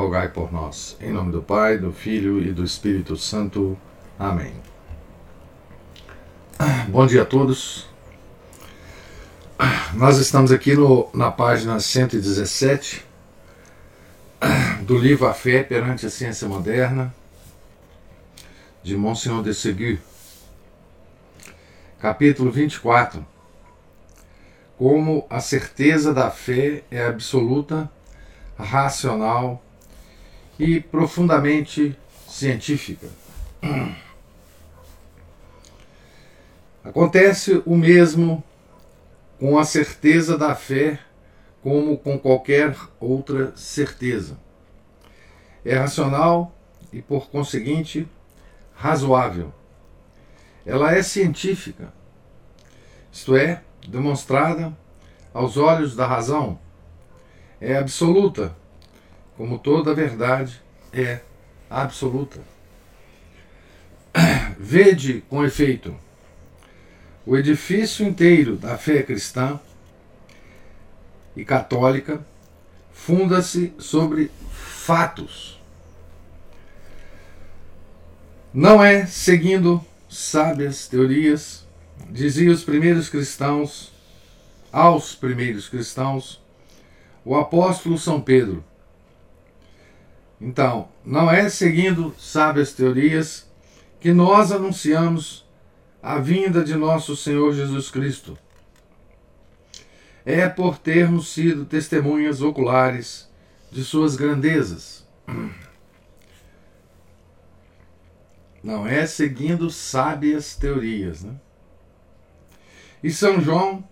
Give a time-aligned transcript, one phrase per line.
[0.00, 0.96] rogai por nós.
[0.98, 3.76] Em nome do Pai, do Filho e do Espírito Santo.
[4.18, 4.54] Amém.
[6.88, 7.86] Bom dia a todos.
[9.92, 13.04] Nós estamos aqui no, na página 117
[14.80, 17.14] do livro A Fé perante a Ciência Moderna,
[18.82, 19.98] de Monsignor de Ségur,
[22.00, 23.22] capítulo 24.
[24.78, 27.90] Como a certeza da fé é absoluta,
[28.56, 29.62] racional
[30.60, 31.96] e profundamente
[32.28, 33.08] científica.
[36.84, 38.44] Acontece o mesmo
[39.38, 41.00] com a certeza da fé,
[41.62, 44.38] como com qualquer outra certeza.
[45.64, 46.54] É racional
[46.92, 48.06] e, por conseguinte,
[48.74, 49.54] razoável.
[50.66, 51.90] Ela é científica,
[53.10, 54.76] isto é, demonstrada
[55.32, 56.58] aos olhos da razão.
[57.58, 58.54] É absoluta,
[59.40, 60.60] como toda verdade
[60.92, 61.20] é
[61.70, 62.42] absoluta.
[64.60, 65.96] Vede com efeito
[67.24, 69.58] o edifício inteiro da fé cristã
[71.34, 72.22] e católica
[72.92, 75.58] funda-se sobre fatos.
[78.52, 81.66] Não é seguindo sábias teorias,
[82.10, 83.90] diziam os primeiros cristãos,
[84.70, 86.44] aos primeiros cristãos,
[87.24, 88.68] o apóstolo São Pedro.
[90.40, 93.46] Então, não é seguindo sábias teorias
[94.00, 95.46] que nós anunciamos
[96.02, 98.38] a vinda de nosso Senhor Jesus Cristo.
[100.24, 103.28] É por termos sido testemunhas oculares
[103.70, 105.06] de suas grandezas.
[108.62, 111.22] Não é seguindo sábias teorias.
[111.22, 111.34] Né?
[113.02, 113.84] E São João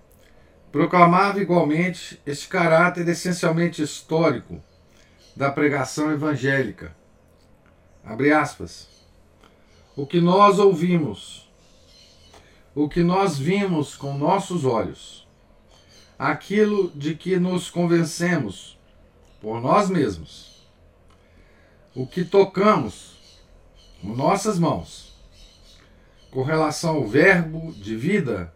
[0.72, 4.62] proclamava igualmente este caráter essencialmente histórico
[5.38, 6.96] da pregação evangélica.
[8.04, 8.88] Abre aspas.
[9.94, 11.48] O que nós ouvimos,
[12.74, 15.28] o que nós vimos com nossos olhos,
[16.18, 18.76] aquilo de que nos convencemos
[19.40, 20.66] por nós mesmos,
[21.94, 23.16] o que tocamos
[24.02, 25.16] com nossas mãos,
[26.32, 28.52] com relação ao Verbo de vida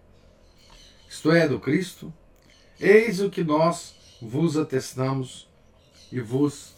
[1.09, 2.13] isto é, do Cristo,
[2.81, 5.49] eis o que nós vos atestamos
[6.11, 6.72] e vos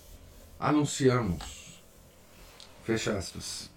[0.65, 1.83] anunciamos.
[2.85, 3.71] Fecha aspas.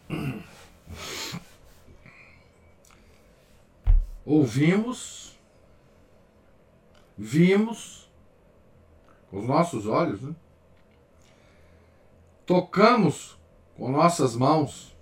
[4.25, 5.37] Ouvimos,
[7.17, 8.09] vimos
[9.29, 10.33] com os nossos olhos, né?
[12.45, 13.37] tocamos
[13.75, 14.95] com nossas mãos,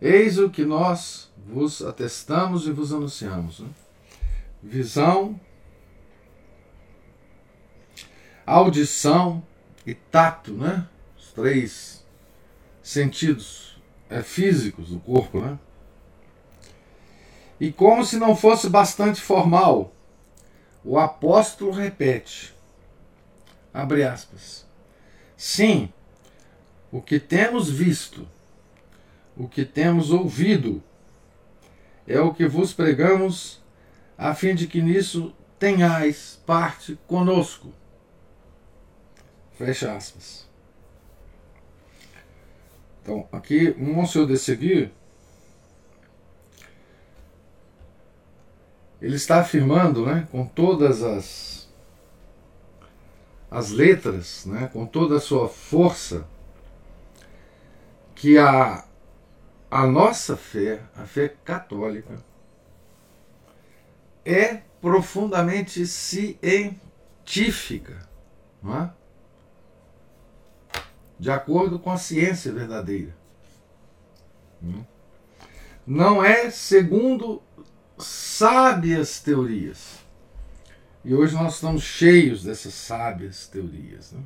[0.00, 3.60] eis o que nós vos atestamos e vos anunciamos.
[3.60, 3.70] Né?
[4.62, 5.40] Visão,
[8.46, 9.42] audição
[9.86, 10.86] e tato, né?
[11.16, 12.04] Os três
[12.82, 15.58] sentidos é, físicos do corpo, né?
[17.60, 19.92] E como se não fosse bastante formal,
[20.82, 22.54] o apóstolo repete,
[23.72, 24.66] abre aspas,
[25.36, 25.92] sim,
[26.90, 28.26] o que temos visto,
[29.36, 30.82] o que temos ouvido,
[32.06, 33.60] é o que vos pregamos,
[34.16, 37.72] a fim de que nisso tenhais parte conosco.
[39.60, 40.48] Fecha aspas.
[43.02, 44.90] Então, aqui, o Monsenhor de seguir,
[49.02, 51.68] ele está afirmando, né, com todas as
[53.50, 56.26] as letras, né, com toda a sua força,
[58.14, 58.86] que a
[59.70, 62.16] a nossa fé, a fé católica,
[64.24, 68.08] é profundamente científica,
[68.62, 68.99] não é?
[71.20, 73.14] De acordo com a ciência verdadeira.
[75.86, 77.42] Não é segundo
[77.98, 79.98] sábias teorias.
[81.04, 84.12] E hoje nós estamos cheios dessas sábias teorias.
[84.12, 84.22] Né?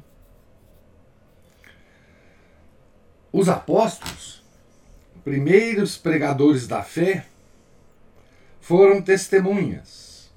[3.33, 4.45] Os apóstolos
[5.25, 7.27] primeiros pregadores da fé
[8.61, 10.33] foram testemunhas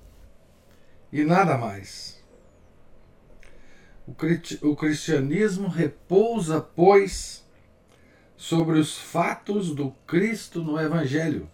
[1.11, 2.16] e nada mais.
[4.07, 7.45] O cristianismo repousa, pois,
[8.37, 11.49] sobre os fatos do Cristo no Evangelho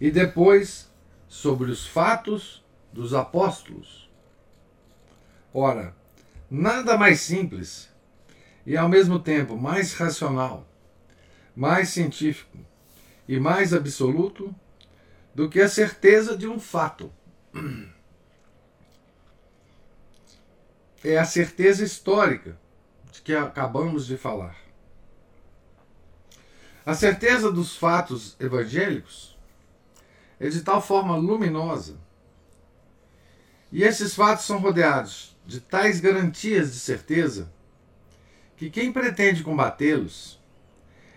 [0.00, 0.88] e depois
[1.28, 4.08] sobre os fatos dos apóstolos.
[5.52, 5.94] Ora,
[6.50, 7.90] nada mais simples
[8.64, 10.66] e ao mesmo tempo mais racional,
[11.54, 12.58] mais científico
[13.26, 14.54] e mais absoluto
[15.34, 17.12] do que a certeza de um fato.
[21.04, 22.58] É a certeza histórica
[23.12, 24.56] de que acabamos de falar.
[26.84, 29.38] A certeza dos fatos evangélicos
[30.40, 31.96] é de tal forma luminosa.
[33.70, 37.52] E esses fatos são rodeados de tais garantias de certeza
[38.56, 40.40] que quem pretende combatê-los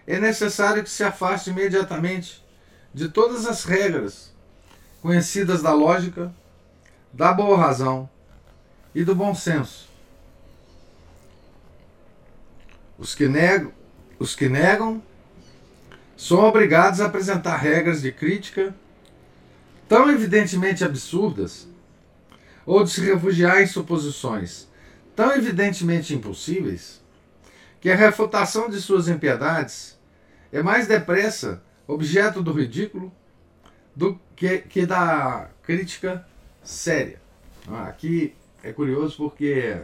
[0.06, 2.46] é necessário que se afaste imediatamente
[2.94, 4.36] de todas as regras
[5.02, 6.34] conhecidas da lógica,
[7.12, 8.10] da boa razão
[8.94, 9.90] e do bom senso.
[12.98, 13.72] Os que negam,
[14.20, 15.02] os que negam
[16.16, 18.76] são obrigados a apresentar regras de crítica
[19.90, 21.68] tão evidentemente absurdas
[22.66, 24.70] ou de se refugiar em suposições
[25.16, 27.02] tão evidentemente impossíveis
[27.80, 30.00] que a refutação de suas impiedades
[30.52, 33.12] é mais depressa objeto do ridículo
[33.96, 36.26] do que, que da crítica
[36.64, 37.22] séria.
[37.68, 39.82] Ah, aqui é curioso porque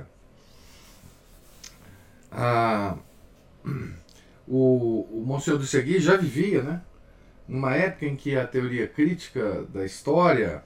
[2.32, 2.96] ah,
[4.48, 6.82] o, o Monsenhor do Segui já vivia, né?
[7.48, 10.64] Numa época em que a teoria crítica da história,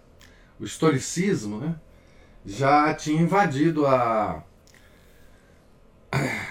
[0.59, 1.75] o historicismo, né?
[2.45, 4.43] Já tinha invadido a,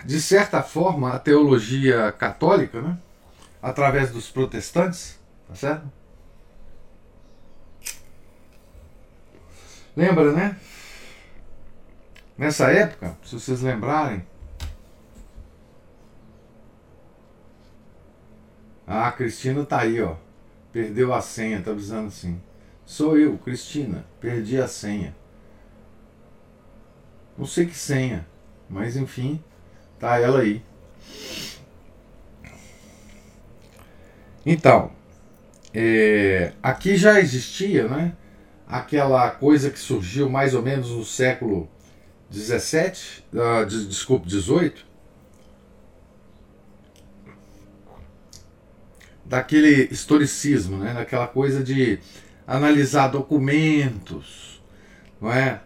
[0.04, 2.98] de certa forma, a teologia católica, né?
[3.60, 5.18] Através dos protestantes,
[5.48, 5.92] tá certo?
[9.96, 10.56] Lembra, né?
[12.40, 14.24] Nessa época, se vocês lembrarem,
[18.86, 20.16] a Cristina tá aí, ó.
[20.72, 22.40] Perdeu a senha, tá avisando assim.
[22.86, 24.06] Sou eu, Cristina.
[24.18, 25.14] Perdi a senha.
[27.36, 28.26] Não sei que senha,
[28.70, 29.44] mas enfim,
[29.98, 30.64] tá ela aí.
[34.46, 34.92] Então,
[35.74, 38.16] é, aqui já existia, né?
[38.66, 41.68] Aquela coisa que surgiu mais ou menos no século
[42.30, 44.86] 17, uh, desculpe, 18,
[49.24, 50.94] daquele historicismo, né?
[50.94, 51.98] daquela coisa de
[52.46, 54.62] analisar documentos,
[55.20, 55.60] não é?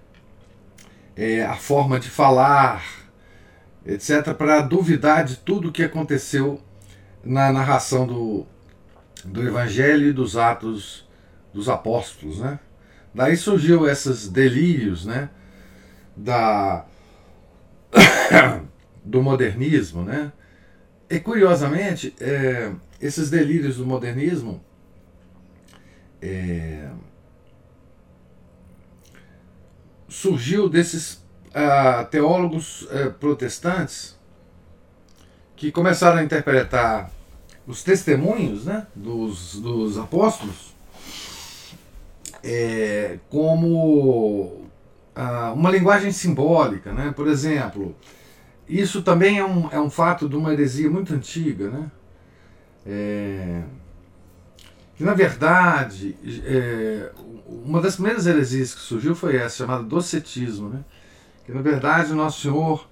[1.16, 2.84] é a forma de falar,
[3.86, 6.60] etc., para duvidar de tudo o que aconteceu
[7.22, 8.46] na narração do,
[9.24, 11.06] do Evangelho e dos Atos
[11.52, 12.38] dos Apóstolos.
[12.38, 12.58] Né?
[13.14, 15.30] Daí surgiu esses delírios né?
[16.16, 16.84] Da,
[19.04, 20.32] do modernismo, né?
[21.08, 24.62] E curiosamente, é, esses delírios do modernismo
[26.20, 26.88] é,
[30.08, 34.18] surgiu desses uh, teólogos uh, protestantes
[35.56, 37.10] que começaram a interpretar
[37.66, 40.74] os testemunhos né, dos, dos apóstolos
[42.42, 44.63] é, como
[45.16, 46.92] uh, uma linguagem simbólica.
[46.92, 47.12] Né?
[47.14, 47.94] Por exemplo,
[48.68, 51.90] isso também é um, é um fato de uma heresia muito antiga, né?
[52.86, 53.62] É,
[54.94, 57.10] que na verdade é,
[57.46, 60.84] uma das primeiras heresias que surgiu foi essa, chamada docetismo, né?
[61.44, 62.86] que na verdade Nosso Senhor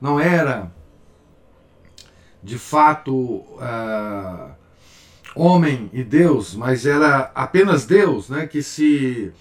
[0.00, 0.70] não era
[2.42, 4.50] de fato uh,
[5.34, 8.46] homem e Deus, mas era apenas Deus né?
[8.46, 9.32] que se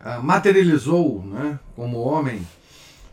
[0.00, 1.58] uh, materializou né?
[1.74, 2.46] como homem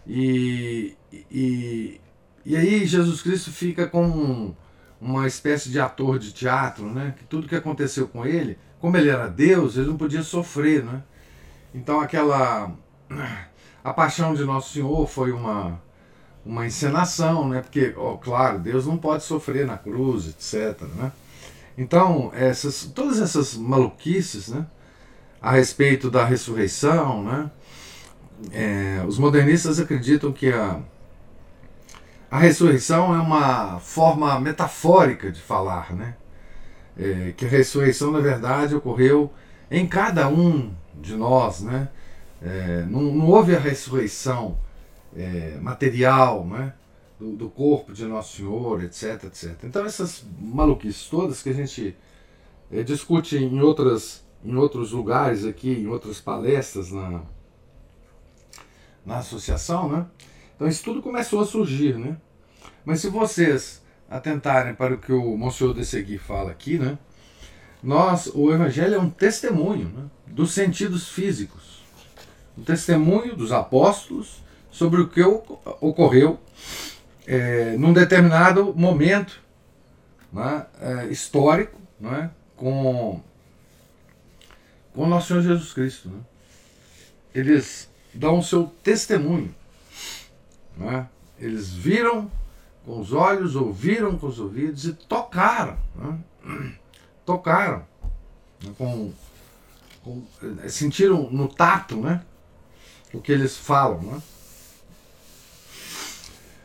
[0.08, 2.00] e, e,
[2.46, 4.54] e aí Jesus Cristo fica com
[5.01, 7.13] uma espécie de ator de teatro, né?
[7.18, 11.04] Que tudo que aconteceu com ele, como ele era Deus, ele não podia sofrer, né?
[11.74, 12.72] Então aquela
[13.84, 15.82] a paixão de Nosso Senhor foi uma
[16.46, 17.62] uma encenação, né?
[17.62, 21.12] Porque, ó, claro, Deus não pode sofrer na cruz, etc, né?
[21.75, 24.68] Então, essas todas essas maluquices, né?
[25.46, 27.52] A respeito da ressurreição, né?
[28.52, 30.82] É, os modernistas acreditam que a
[32.36, 36.16] a ressurreição é uma forma metafórica de falar, né?
[36.98, 39.32] É, que a ressurreição, na verdade, ocorreu
[39.72, 41.88] em cada um de nós, né?
[42.42, 44.58] É, não, não, houve a ressurreição
[45.16, 46.74] é, material, né?
[47.18, 49.56] Do, do, corpo de Nosso Senhor, etc, etc.
[49.64, 51.96] Então essas maluquices todas que a gente
[52.70, 57.22] é, discute em outras em outros lugares aqui, em outras palestras na,
[59.06, 60.06] na associação, né?
[60.56, 62.16] Então isso tudo começou a surgir, né?
[62.86, 66.98] Mas se vocês atentarem para o que o Monsenhor de Segui fala aqui, né?
[67.82, 71.84] Nós, o Evangelho é um testemunho né, dos sentidos físicos,
[72.58, 76.40] um testemunho dos apóstolos sobre o que ocorreu
[77.28, 79.40] é, num determinado momento
[80.34, 83.22] né, é, histórico né, com,
[84.96, 86.10] com o nosso Senhor Jesus Cristo.
[86.10, 86.20] Né?
[87.34, 89.54] Eles dão o seu testemunho.
[90.78, 91.08] Né?
[91.38, 92.32] Eles viram
[92.86, 95.78] com os olhos, ouviram com os ouvidos e tocaram.
[95.96, 96.74] Né?
[97.25, 97.86] Tocaram.
[98.64, 98.72] Né?
[98.78, 99.14] Com,
[100.02, 100.24] com,
[100.64, 102.24] eh, sentiram no tato né?
[103.14, 104.02] o que eles falam.
[104.02, 104.22] Né?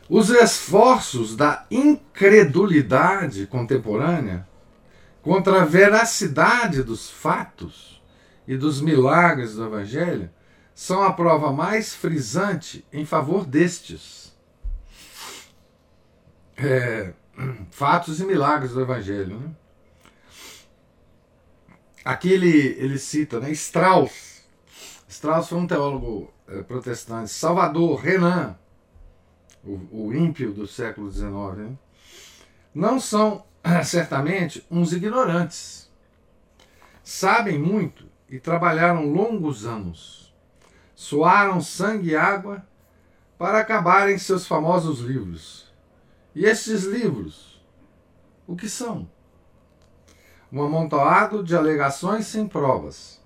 [0.07, 4.47] Os esforços da incredulidade contemporânea
[5.21, 8.00] contra a veracidade dos fatos
[8.47, 10.29] e dos milagres do Evangelho
[10.73, 14.35] são a prova mais frisante em favor destes.
[16.57, 17.13] É,
[17.71, 19.39] fatos e milagres do Evangelho.
[19.39, 19.51] Né?
[22.03, 24.43] Aqui ele, ele cita né, Strauss.
[25.07, 27.29] Strauss foi um teólogo é, protestante.
[27.29, 28.57] Salvador, Renan,
[29.63, 31.29] o, o ímpio do século XIX.
[31.57, 31.77] Né?
[32.73, 33.45] Não são,
[33.83, 35.91] certamente, uns ignorantes.
[37.03, 40.21] Sabem muito e trabalharam longos anos
[41.01, 42.63] suaram sangue e água
[43.35, 45.73] para acabarem seus famosos livros.
[46.35, 47.59] E estes livros,
[48.45, 49.09] o que são?
[50.51, 53.19] Um amontoado de alegações sem provas,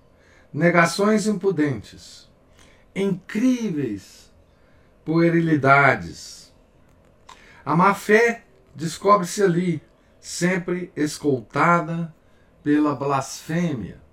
[0.50, 2.30] negações impudentes,
[2.94, 4.32] incríveis
[5.04, 6.50] puerilidades.
[7.62, 8.44] A má fé
[8.74, 9.82] descobre-se ali,
[10.18, 12.14] sempre escoltada
[12.62, 14.05] pela blasfêmia.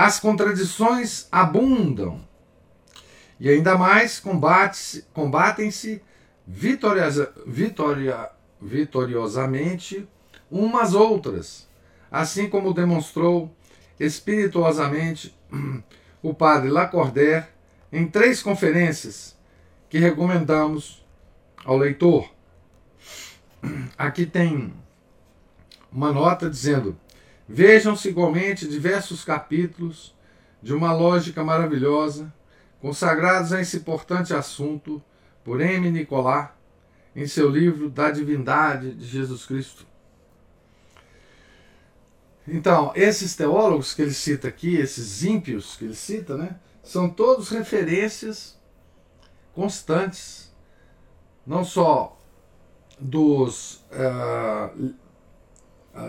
[0.00, 2.24] As contradições abundam
[3.40, 4.22] e ainda mais
[5.12, 6.00] combatem-se
[6.46, 8.30] vitoriosa, vitoria,
[8.62, 10.08] vitoriosamente
[10.48, 11.68] umas outras,
[12.12, 13.52] assim como demonstrou
[13.98, 15.36] espirituosamente
[16.22, 17.46] o padre Lacordaire
[17.90, 19.36] em três conferências
[19.90, 21.04] que recomendamos
[21.64, 22.32] ao leitor.
[23.98, 24.72] Aqui tem
[25.90, 26.96] uma nota dizendo
[27.48, 30.14] Vejam-se igualmente diversos capítulos
[30.62, 32.32] de uma lógica maravilhosa,
[32.80, 35.02] consagrados a esse importante assunto
[35.42, 35.90] por M.
[35.90, 36.50] Nicolás,
[37.16, 39.86] em seu livro Da Divindade de Jesus Cristo.
[42.46, 47.50] Então, esses teólogos que ele cita aqui, esses ímpios que ele cita, né, são todos
[47.50, 48.58] referências
[49.54, 50.54] constantes,
[51.46, 52.18] não só
[52.98, 54.94] dos uh,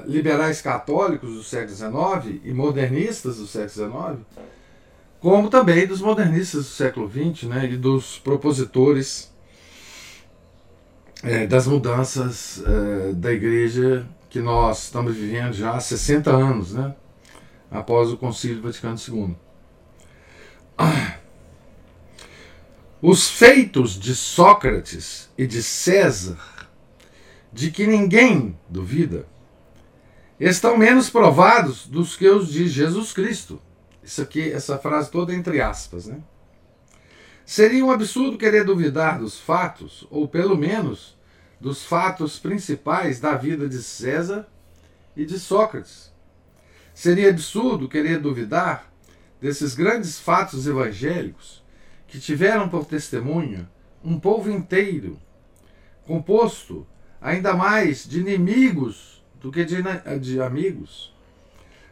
[0.05, 4.43] liberais católicos do século XIX e modernistas do século XIX,
[5.19, 9.31] como também dos modernistas do século XX né, e dos propositores
[11.23, 16.95] é, das mudanças é, da igreja que nós estamos vivendo já há 60 anos, né,
[17.69, 19.35] após o Concílio Vaticano II.
[23.01, 26.37] Os feitos de Sócrates e de César,
[27.51, 29.25] de que ninguém duvida,
[30.39, 33.61] estão menos provados dos que os de Jesus Cristo.
[34.01, 36.19] Isso aqui, essa frase toda entre aspas, né?
[37.45, 41.17] Seria um absurdo querer duvidar dos fatos, ou pelo menos
[41.59, 44.47] dos fatos principais da vida de César
[45.15, 46.13] e de Sócrates.
[46.93, 48.91] Seria absurdo querer duvidar
[49.41, 51.63] desses grandes fatos evangélicos
[52.07, 53.69] que tiveram por testemunha
[54.03, 55.19] um povo inteiro,
[56.05, 56.87] composto
[57.21, 59.81] ainda mais de inimigos do que de,
[60.19, 61.13] de amigos.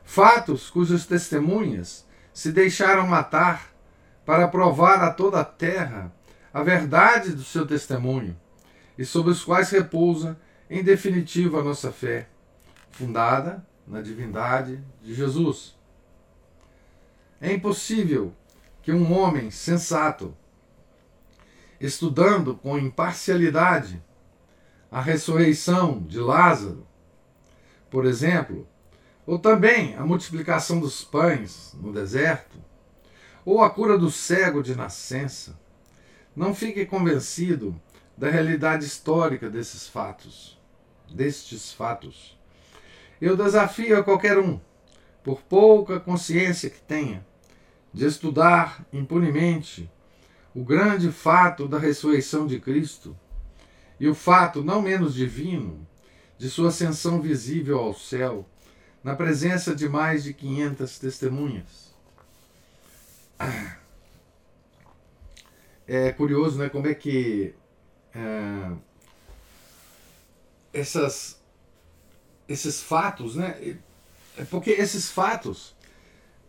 [0.03, 3.73] Fatos cujas testemunhas se deixaram matar
[4.25, 6.13] para provar a toda a terra
[6.53, 8.35] a verdade do seu testemunho
[8.97, 10.39] e sobre os quais repousa,
[10.69, 12.27] em definitiva, a nossa fé,
[12.89, 15.75] fundada na divindade de Jesus.
[17.39, 18.33] É impossível
[18.81, 20.35] que um homem sensato,
[21.79, 24.03] estudando com imparcialidade
[24.89, 26.86] a ressurreição de Lázaro,
[27.89, 28.67] por exemplo,
[29.25, 32.57] ou também a multiplicação dos pães no deserto,
[33.45, 35.59] ou a cura do cego de nascença.
[36.35, 37.79] Não fique convencido
[38.17, 40.59] da realidade histórica desses fatos,
[41.09, 42.37] destes fatos.
[43.19, 44.59] Eu desafio a qualquer um,
[45.23, 47.25] por pouca consciência que tenha,
[47.93, 49.89] de estudar impunemente
[50.53, 53.17] o grande fato da ressurreição de Cristo
[53.99, 55.87] e o fato não menos divino
[56.37, 58.47] de sua ascensão visível ao céu,
[59.03, 61.93] na presença de mais de 500 testemunhas.
[65.87, 66.69] é curioso, né?
[66.69, 67.55] Como é que
[68.13, 68.71] é,
[70.73, 71.41] essas,
[72.47, 73.77] esses fatos, né?
[74.37, 75.75] É porque esses fatos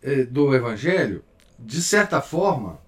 [0.03, 1.25] é, do Evangelho,
[1.59, 2.79] de certa forma,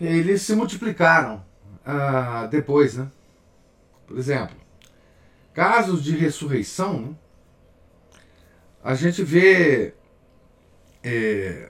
[0.00, 1.44] eles se multiplicaram
[1.84, 3.10] ah, depois, né?
[4.06, 4.56] Por exemplo,
[5.54, 7.14] casos de ressurreição, né?
[8.82, 9.94] a gente vê
[11.04, 11.68] é,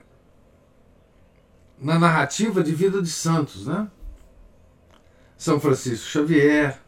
[1.79, 3.87] na narrativa de vida de santos, né?
[5.37, 6.79] São Francisco Xavier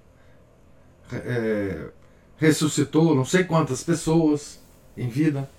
[1.12, 1.90] é,
[2.38, 4.60] ressuscitou não sei quantas pessoas
[4.96, 5.50] em vida.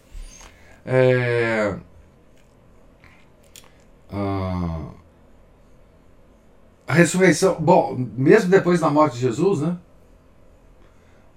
[0.84, 1.76] É,
[4.10, 4.90] a,
[6.86, 9.76] a ressurreição, bom, mesmo depois da morte de Jesus, né?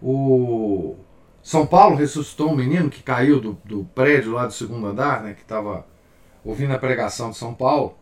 [0.02, 0.96] O
[1.44, 5.34] São Paulo ressuscitou um menino que caiu do, do prédio lá do segundo andar, né?
[5.34, 5.86] Que estava
[6.44, 7.98] ouvindo a pregação de São Paulo.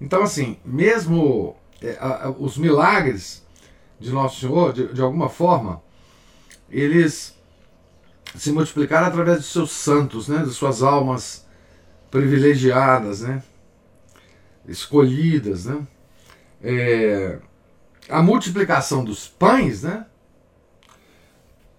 [0.00, 3.44] Então, assim, mesmo é, a, os milagres
[3.98, 5.82] de Nosso Senhor, de, de alguma forma,
[6.70, 7.36] eles
[8.34, 11.46] se multiplicaram através de seus santos, né, de suas almas
[12.10, 13.42] privilegiadas, né,
[14.68, 15.86] escolhidas, né.
[16.62, 17.38] É,
[18.08, 20.06] a multiplicação dos pães, né,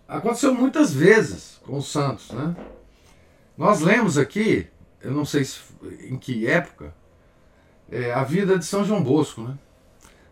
[0.08, 2.56] aconteceu muitas vezes com os santos, né.
[3.58, 4.68] Nós lemos aqui,
[5.02, 5.60] eu não sei se,
[6.02, 6.94] em que época,
[7.92, 9.58] é, a vida de São João Bosco, né?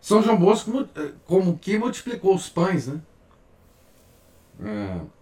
[0.00, 3.00] São João Bosco é, como que multiplicou os pães, né?
[4.64, 5.17] É.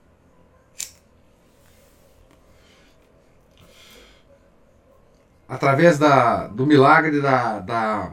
[5.48, 8.12] Através da, do milagre da, da,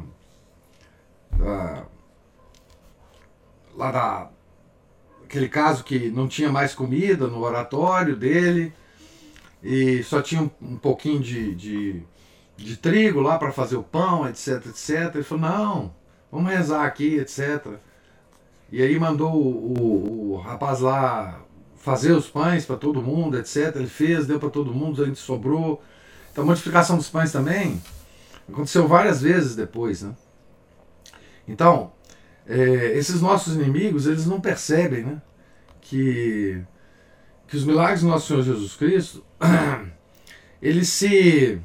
[1.32, 1.84] da
[3.76, 4.30] lá da
[5.24, 8.72] aquele caso que não tinha mais comida no oratório dele
[9.64, 12.04] e só tinha um, um pouquinho de, de
[12.58, 15.16] de trigo lá para fazer o pão, etc, etc.
[15.16, 15.96] Ele falou, não,
[16.32, 17.68] vamos rezar aqui, etc.
[18.72, 21.42] E aí mandou o, o, o rapaz lá
[21.76, 23.76] fazer os pães para todo mundo, etc.
[23.76, 25.82] Ele fez, deu para todo mundo, a gente sobrou.
[26.34, 27.80] Então a modificação dos pães também
[28.52, 30.02] aconteceu várias vezes depois.
[30.02, 30.16] Né?
[31.48, 31.94] Então,
[32.48, 32.58] é,
[32.98, 35.22] esses nossos inimigos, eles não percebem né,
[35.80, 36.60] que,
[37.48, 39.24] que os milagres do nosso Senhor Jesus Cristo,
[40.60, 41.62] eles se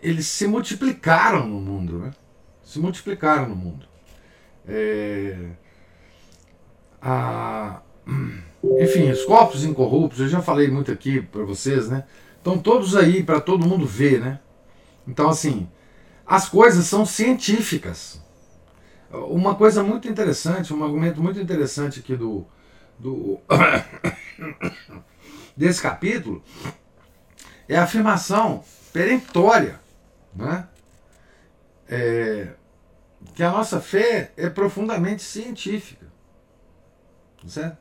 [0.00, 2.12] eles se multiplicaram no mundo, né?
[2.62, 3.84] Se multiplicaram no mundo.
[4.68, 5.36] É,
[7.00, 7.82] a,
[8.80, 12.04] enfim, os corpos incorruptos, eu já falei muito aqui para vocês, né?
[12.42, 14.40] Estão todos aí para todo mundo ver, né?
[15.06, 15.70] Então, assim,
[16.26, 18.20] as coisas são científicas.
[19.12, 22.44] Uma coisa muito interessante, um argumento muito interessante aqui do,
[22.98, 23.38] do
[25.56, 26.42] desse capítulo
[27.68, 29.78] é a afirmação peremptória,
[30.34, 30.66] né?
[31.88, 32.54] É,
[33.36, 36.06] que a nossa fé é profundamente científica.
[37.46, 37.78] Certo?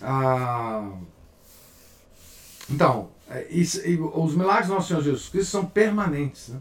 [0.00, 0.92] Ah,
[2.70, 3.80] então, é, isso,
[4.14, 6.48] os milagres do nosso Senhor Jesus Cristo são permanentes.
[6.48, 6.60] Né?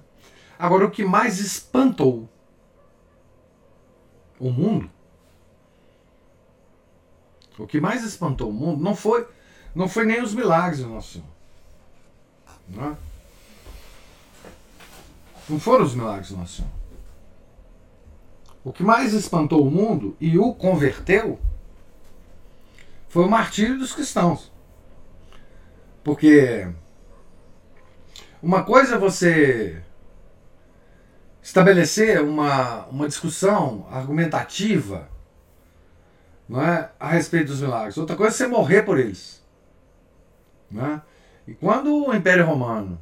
[0.58, 2.30] Agora, o que mais espantou
[4.40, 4.90] o mundo,
[7.58, 9.28] o que mais espantou o mundo não foi,
[9.76, 11.34] não foi nem os milagres do nosso Senhor.
[12.68, 12.98] Não é?
[15.50, 16.72] Não foram os milagres do Nosso Senhor.
[18.64, 21.40] O que mais espantou o mundo e o converteu
[23.10, 24.52] foi o martírio dos cristãos.
[26.04, 26.68] Porque
[28.42, 29.82] uma coisa é você
[31.42, 35.10] estabelecer uma, uma discussão argumentativa
[36.48, 37.98] não é, a respeito dos milagres.
[37.98, 39.42] Outra coisa é você morrer por eles.
[40.70, 41.02] Não é?
[41.48, 43.02] E quando o Império Romano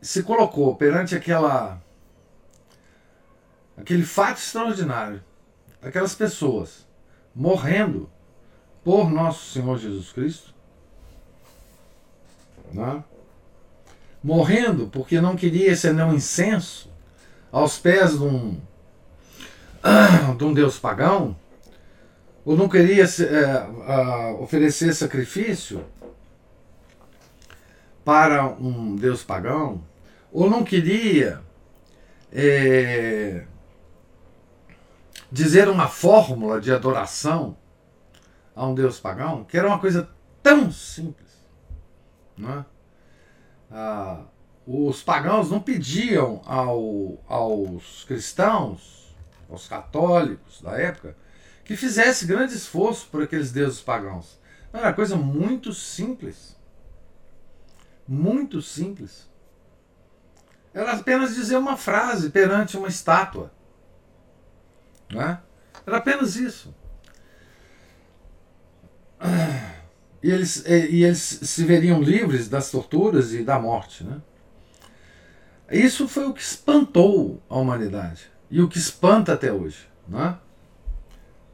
[0.00, 1.82] se colocou perante aquela
[3.76, 5.22] aquele fato extraordinário,
[5.82, 6.86] aquelas pessoas
[7.34, 8.08] morrendo
[8.84, 10.53] por nosso Senhor Jesus Cristo,
[12.72, 13.04] né?
[14.22, 16.90] morrendo porque não queria acender um incenso
[17.52, 18.58] aos pés de um,
[20.36, 21.36] de um deus pagão,
[22.44, 25.84] ou não queria é, oferecer sacrifício
[28.04, 29.82] para um deus pagão,
[30.32, 31.40] ou não queria
[32.32, 33.44] é,
[35.30, 37.56] dizer uma fórmula de adoração
[38.54, 40.08] a um deus pagão, que era uma coisa
[40.42, 41.23] tão simples.
[42.36, 42.64] Não é?
[43.70, 44.24] ah,
[44.66, 49.14] os pagãos não pediam ao, aos cristãos,
[49.50, 51.16] aos católicos da época,
[51.64, 54.38] que fizesse grande esforço por aqueles deuses pagãos.
[54.72, 56.56] Era coisa muito simples.
[58.06, 59.28] Muito simples.
[60.72, 63.52] Era apenas dizer uma frase perante uma estátua.
[65.10, 65.40] Né?
[65.86, 66.74] Era apenas isso.
[70.24, 74.02] E eles, e eles se veriam livres das torturas e da morte.
[74.02, 74.22] Né?
[75.70, 78.32] Isso foi o que espantou a humanidade.
[78.50, 79.86] E o que espanta até hoje.
[80.08, 80.38] Né?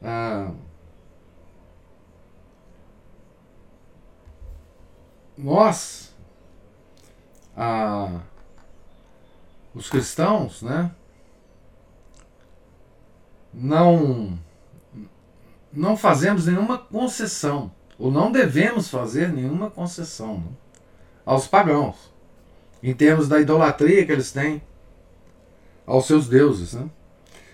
[0.01, 0.53] Ah,
[5.37, 6.15] nós,
[7.57, 8.21] ah,
[9.75, 10.95] os cristãos, né,
[13.53, 14.39] não
[15.73, 17.69] não fazemos nenhuma concessão
[18.01, 20.51] ou não devemos fazer nenhuma concessão né,
[21.23, 22.11] aos pagãos
[22.81, 24.59] em termos da idolatria que eles têm
[25.85, 26.89] aos seus deuses, né?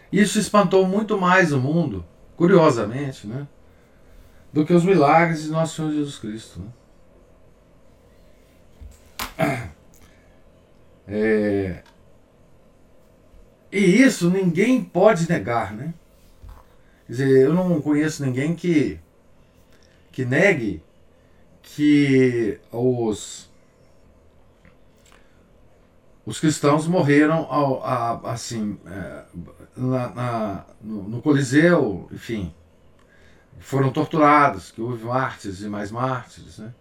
[0.09, 2.05] Isso espantou muito mais o mundo,
[2.37, 3.45] curiosamente, né,
[4.53, 6.61] do que os milagres de nosso Senhor Jesus Cristo.
[9.37, 9.71] Né?
[11.09, 11.83] É,
[13.71, 15.93] e isso ninguém pode negar, né?
[17.05, 18.99] Quer dizer, eu não conheço ninguém que,
[20.17, 20.83] que negue
[21.61, 23.47] que os,
[26.25, 29.25] os cristãos morreram ao, a, assim, é,
[29.75, 32.51] na, na, no, no, Coliseu, enfim,
[33.59, 36.73] foram torturados, que houve mártires e mais mártires, né?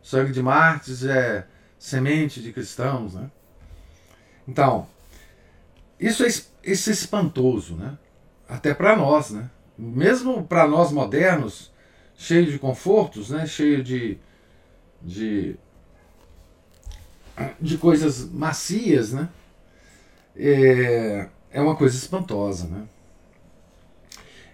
[0.00, 1.44] Sangue de mártires é
[1.76, 3.28] semente de cristãos, né?
[4.46, 4.86] Então,
[5.98, 6.28] isso é,
[6.62, 7.98] isso é espantoso, né?
[8.48, 9.50] Até para nós, né?
[9.76, 11.74] Mesmo para nós modernos,
[12.16, 13.46] cheio de confortos, né?
[13.46, 14.18] Cheio de,
[15.02, 15.56] de
[17.60, 19.28] de coisas macias, né?
[20.34, 22.84] É, é uma coisa espantosa, né?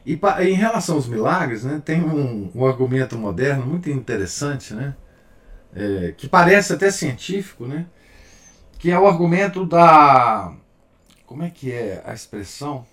[0.04, 4.96] E em relação aos milagres, né, tem um, um argumento moderno muito interessante, né?
[5.74, 7.86] É, que parece até científico, né?
[8.78, 10.54] Que é o argumento da
[11.26, 12.86] como é que é a expressão?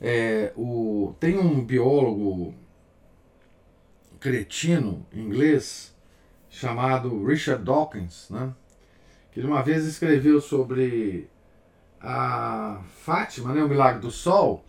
[0.00, 2.54] É, o, tem um biólogo
[4.20, 5.94] cretino inglês
[6.48, 8.52] chamado Richard Dawkins, né?
[9.32, 11.28] que uma vez escreveu sobre
[12.00, 14.64] a Fátima, né, o milagre do sol,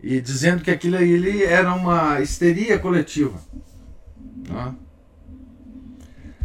[0.00, 3.38] e dizendo que aquilo ali era uma histeria coletiva.
[4.48, 4.74] Né?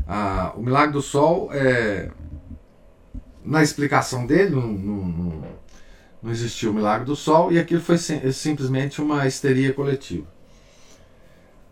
[0.07, 2.09] Ah, o milagre do sol é
[3.43, 5.43] na explicação dele, não, não,
[6.21, 10.27] não, existiu o milagre do sol, e aquilo foi sim, simplesmente uma histeria coletiva.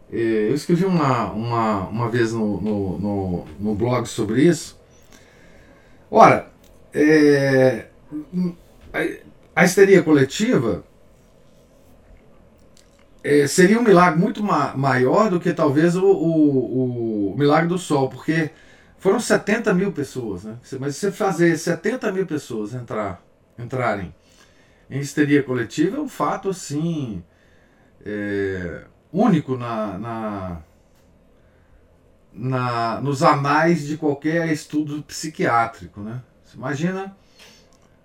[0.09, 4.79] Eu escrevi uma, uma, uma vez no, no, no, no blog sobre isso.
[6.09, 6.49] Ora,
[6.93, 7.87] é,
[9.53, 10.85] a histeria coletiva
[13.21, 17.77] é, seria um milagre muito ma maior do que talvez o, o, o milagre do
[17.77, 18.51] sol, porque
[18.97, 20.57] foram 70 mil pessoas, né?
[20.79, 23.21] Mas se você fazer 70 mil pessoas entrar,
[23.59, 24.13] entrarem
[24.89, 27.23] em histeria coletiva é um fato assim
[28.05, 30.61] é, único na, na,
[32.33, 36.21] na, nos anais de qualquer estudo psiquiátrico, né?
[36.43, 37.15] Você imagina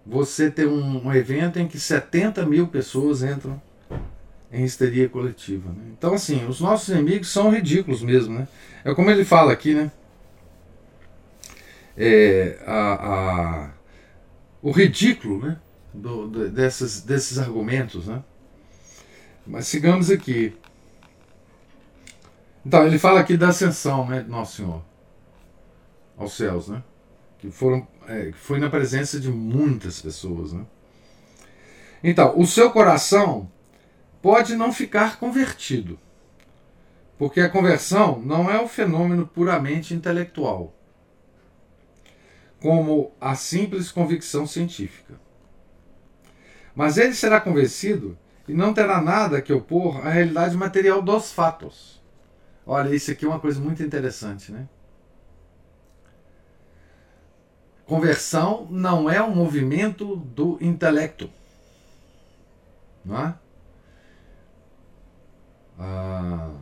[0.05, 3.63] você ter um, um, evento em que 70 mil pessoas entram
[4.51, 5.71] em histeria coletiva.
[5.71, 5.93] Né?
[5.97, 8.49] Então, assim, os nossos inimigos são ridículos mesmo, né?
[8.85, 9.93] É como ele fala aqui, né?
[11.97, 13.71] é, a, a,
[14.63, 15.57] o ridículo né,
[15.93, 18.07] do, do, desses, desses argumentos.
[18.07, 18.23] Né?
[19.47, 20.57] Mas sigamos aqui.
[22.65, 24.83] Então, ele fala aqui da ascensão né, de Nosso Senhor
[26.17, 26.83] aos céus, né?
[27.39, 30.53] que, foram, é, foi na presença de muitas pessoas.
[30.53, 30.65] Né?
[32.05, 33.51] Então, o seu coração
[34.21, 35.99] pode não ficar convertido,
[37.19, 40.73] porque a conversão não é um fenômeno puramente intelectual
[42.63, 45.15] como a simples convicção científica.
[46.75, 48.17] Mas ele será convencido
[48.49, 52.01] e não terá nada que opor à realidade material dos fatos.
[52.67, 54.69] Olha, isso aqui é uma coisa muito interessante, né?
[57.85, 61.29] Conversão não é um movimento do intelecto.
[63.05, 63.35] Não é?
[65.79, 66.53] Ah,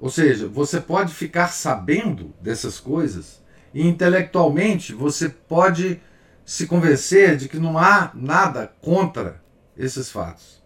[0.00, 3.42] ou seja, você pode ficar sabendo dessas coisas
[3.74, 6.00] e intelectualmente você pode
[6.48, 9.38] se convencer de que não há nada contra
[9.76, 10.62] esses fatos.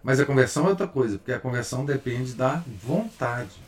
[0.00, 3.60] Mas a conversão é outra coisa, porque a conversão depende da vontade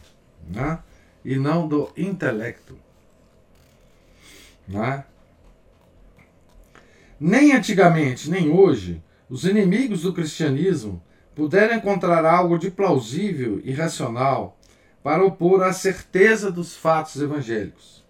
[0.49, 0.79] né?
[1.25, 2.79] e não do intelecto.
[4.69, 5.05] Né?
[7.19, 11.03] Nem antigamente, nem hoje, os inimigos do cristianismo
[11.35, 14.57] puderam encontrar algo de plausível e racional
[15.03, 18.05] para opor à certeza dos fatos evangélicos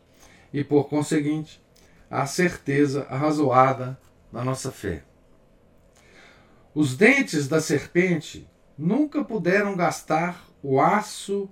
[0.52, 1.58] e, por conseguinte,
[2.10, 3.98] à certeza arrazoada
[4.32, 5.04] da nossa fé.
[6.74, 11.48] Os dentes da serpente nunca puderam gastar o aço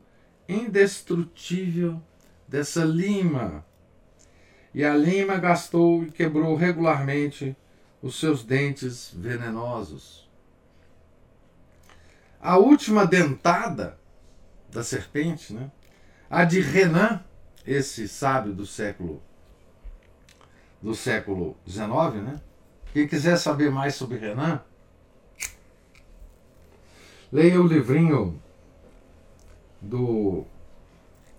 [0.49, 2.01] indestrutível
[2.47, 3.65] dessa lima.
[4.75, 7.57] E a lima gastou e quebrou regularmente
[8.03, 10.29] os seus dentes venenosos.
[12.41, 13.99] A última dentada
[14.71, 15.71] da serpente, né?
[16.29, 17.25] a de Renan,
[17.67, 19.23] esse sábio do século
[20.85, 22.41] do século XIX, né?
[22.93, 24.61] Quem quiser saber mais sobre Renan,
[27.33, 28.39] leia o livrinho
[29.81, 30.45] do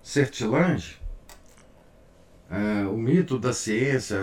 [0.01, 0.99] Sertilange,
[2.49, 4.17] é, o mito da ciência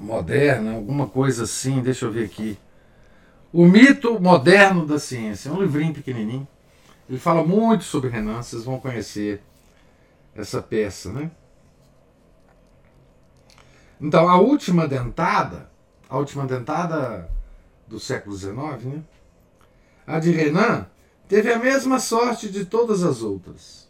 [0.00, 2.58] moderna, alguma coisa assim, deixa eu ver aqui.
[3.52, 6.48] O mito moderno da ciência, é um livrinho pequenininho.
[7.06, 9.42] Ele fala muito sobre Renan, vocês vão conhecer
[10.34, 11.30] essa peça, né?
[14.02, 15.70] Então, a última dentada,
[16.08, 17.30] a última dentada
[17.86, 19.04] do século XIX, né?
[20.04, 20.88] A de Renan
[21.28, 23.88] teve a mesma sorte de todas as outras.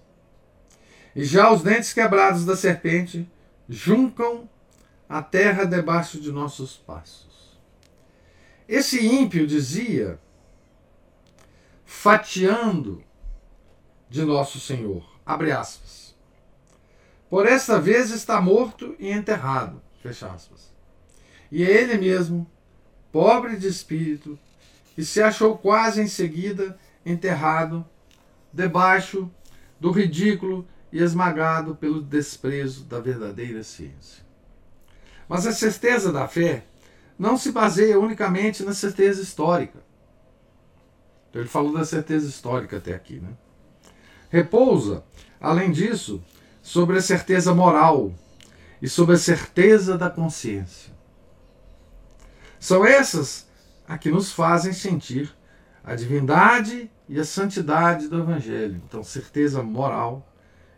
[1.16, 3.26] E já os dentes quebrados da serpente
[3.66, 4.46] juncam
[5.08, 7.58] a terra debaixo de nossos passos.
[8.68, 10.20] Esse ímpio dizia,
[11.86, 13.02] fatiando
[14.10, 16.14] de nosso Senhor, abre aspas,
[17.30, 20.72] por esta vez está morto e enterrado, fecha aspas.
[21.50, 22.50] E é ele mesmo,
[23.12, 24.38] pobre de espírito,
[24.94, 27.84] que se achou quase em seguida enterrado
[28.52, 29.30] debaixo
[29.78, 34.22] do ridículo e esmagado pelo desprezo da verdadeira ciência.
[35.28, 36.64] Mas a certeza da fé
[37.18, 39.78] não se baseia unicamente na certeza histórica.
[41.30, 43.20] Então, ele falou da certeza histórica até aqui.
[43.20, 43.30] Né?
[44.28, 45.02] Repousa,
[45.40, 46.22] além disso,
[46.62, 48.12] sobre a certeza moral
[48.82, 50.92] e sobre a certeza da consciência.
[52.58, 53.46] São essas
[53.86, 55.32] a que nos fazem sentir
[55.84, 58.80] a divindade e a santidade do Evangelho.
[58.86, 60.26] Então, certeza moral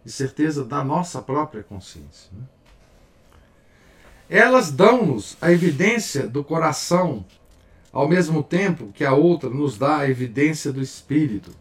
[0.05, 2.31] e certeza da nossa própria consciência.
[2.33, 2.45] Né?
[4.29, 7.25] Elas dão-nos a evidência do coração,
[7.93, 11.55] ao mesmo tempo que a outra nos dá a evidência do espírito.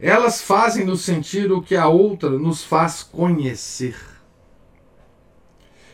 [0.00, 3.96] Elas fazem-nos sentir o que a outra nos faz conhecer.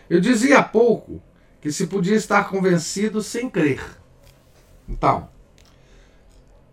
[0.09, 1.23] Eu dizia há pouco
[1.61, 3.83] que se podia estar convencido sem crer.
[4.87, 5.31] Então,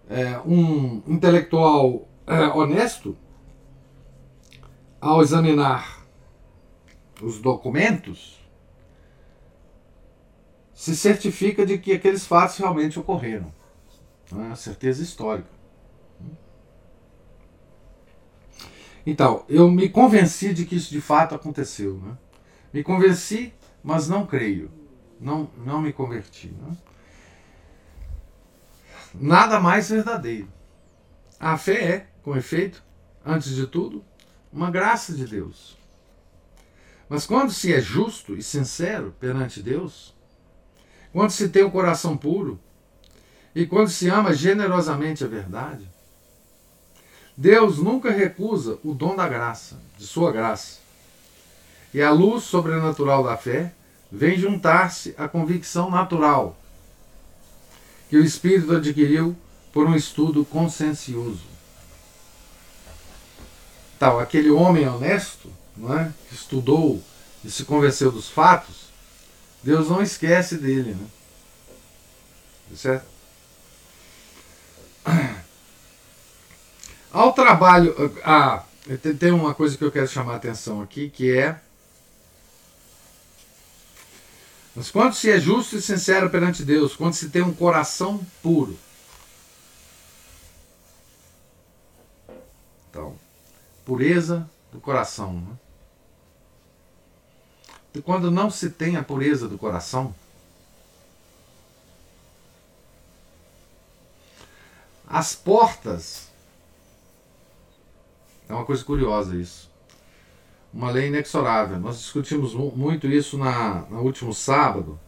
[0.09, 3.17] é, um intelectual é, honesto,
[4.99, 6.05] ao examinar
[7.21, 8.45] os documentos,
[10.73, 13.53] se certifica de que aqueles fatos realmente ocorreram.
[14.51, 15.60] É certeza histórica.
[19.05, 21.97] Então, eu me convenci de que isso de fato aconteceu.
[21.97, 22.17] Né?
[22.73, 24.69] Me convenci, mas não creio.
[25.19, 26.47] Não, não me converti.
[26.47, 26.77] Né?
[29.13, 30.47] nada mais verdadeiro.
[31.39, 32.83] A fé é, com efeito,
[33.25, 34.03] antes de tudo,
[34.51, 35.77] uma graça de Deus.
[37.09, 40.15] Mas quando se é justo e sincero perante Deus,
[41.11, 42.59] quando se tem o um coração puro
[43.53, 45.90] e quando se ama generosamente a verdade,
[47.41, 50.77] Deus nunca recusa o dom da graça, de sua graça.
[51.91, 53.73] E a luz sobrenatural da fé
[54.11, 56.55] vem juntar-se à convicção natural
[58.09, 59.35] que o espírito adquiriu
[59.73, 61.41] por um estudo consciencioso.
[63.97, 66.13] Tal, aquele homem honesto, não é?
[66.29, 67.01] que estudou
[67.43, 68.91] e se convenceu dos fatos,
[69.63, 70.93] Deus não esquece dele.
[70.93, 71.07] Né?
[72.75, 73.09] Certo?
[77.11, 77.93] Ao trabalho.
[78.23, 78.63] Ah,
[79.19, 81.59] tem uma coisa que eu quero chamar a atenção aqui, que é
[84.75, 88.77] Mas quando se é justo e sincero perante Deus, quando se tem um coração puro.
[92.89, 93.17] Então,
[93.85, 95.33] pureza do coração.
[95.33, 95.55] Né?
[97.95, 100.15] E quando não se tem a pureza do coração,
[105.05, 106.30] as portas.
[108.51, 109.71] É uma coisa curiosa isso
[110.73, 111.79] uma lei inexorável.
[111.79, 114.99] Nós discutimos muito isso na, no último sábado,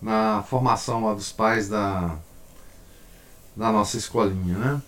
[0.00, 2.18] na formação dos pais da,
[3.54, 4.82] da nossa escolinha, né?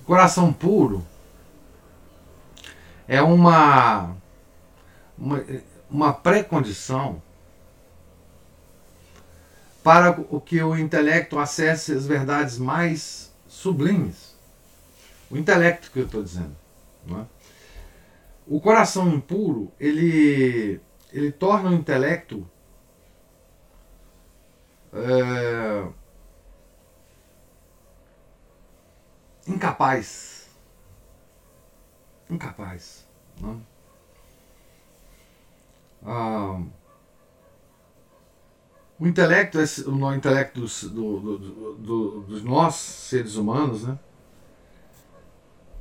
[0.00, 1.06] O coração puro
[3.06, 4.16] é uma,
[5.16, 5.44] uma,
[5.90, 7.22] uma pré-condição
[9.84, 10.12] para
[10.44, 14.27] que o intelecto acesse as verdades mais sublimes.
[15.30, 16.56] O intelecto que eu estou dizendo.
[17.10, 17.24] É?
[18.46, 20.80] O coração impuro, ele,
[21.12, 22.48] ele torna o intelecto
[24.92, 25.88] é,
[29.46, 30.48] incapaz.
[32.30, 33.06] Incapaz.
[33.42, 33.56] É?
[36.04, 36.62] Ah,
[38.98, 43.98] o intelecto, o intelecto dos, do, do, do, dos nós, seres humanos, né?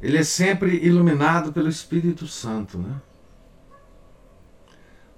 [0.02, 2.78] Ele é sempre iluminado pelo Espírito Santo.
[2.78, 2.96] Né?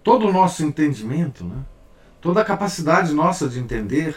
[0.04, 1.64] Todo o nosso entendimento, né?
[2.22, 4.16] toda a capacidade nossa de entender,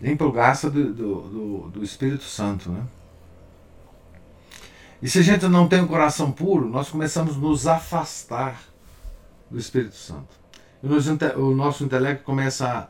[0.00, 2.70] vem pelo graça do, do, do, Espírito Santo.
[2.70, 2.84] Né?
[5.00, 8.62] E se a gente não tem um coração puro, nós começamos a nos afastar
[9.50, 10.42] do Espírito Santo
[11.36, 12.88] o nosso intelecto começa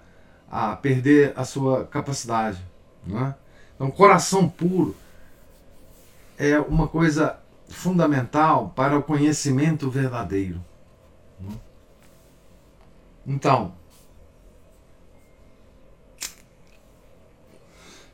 [0.51, 2.59] a, a perder a sua capacidade.
[3.07, 3.35] Não é?
[3.75, 4.97] Então, coração puro
[6.45, 10.61] é uma coisa fundamental para o conhecimento verdadeiro.
[11.41, 11.55] É?
[13.25, 13.75] Então,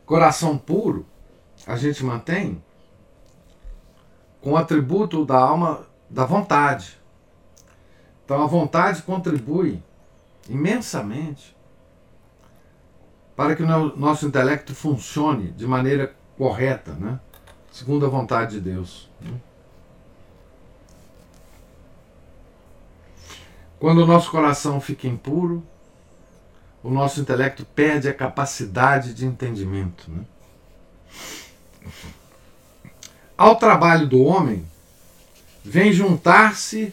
[0.05, 1.07] coração puro
[1.67, 2.62] a gente mantém
[4.43, 6.99] com o atributo da alma da vontade.
[8.27, 9.83] Então a vontade contribui
[10.51, 11.57] imensamente
[13.35, 17.21] para que o nosso intelecto funcione de maneira correta, né?
[17.79, 19.09] Segundo a vontade de Deus.
[19.21, 19.41] Né?
[23.79, 25.64] Quando o nosso coração fica impuro,
[26.83, 30.11] o nosso intelecto perde a capacidade de entendimento.
[30.11, 30.25] Né?
[33.37, 34.69] Ao trabalho do homem,
[35.64, 36.93] vem juntar-se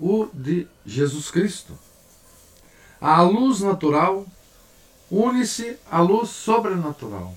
[0.00, 1.78] o de Jesus Cristo.
[3.00, 4.26] A luz natural
[5.08, 7.32] une-se à luz sobrenatural.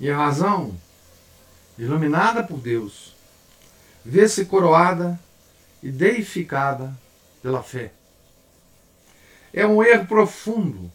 [0.00, 0.74] E a razão,
[1.78, 3.14] iluminada por Deus,
[4.04, 5.18] vê-se coroada
[5.82, 6.96] e deificada
[7.42, 7.92] pela fé.
[9.52, 10.90] É um erro profundo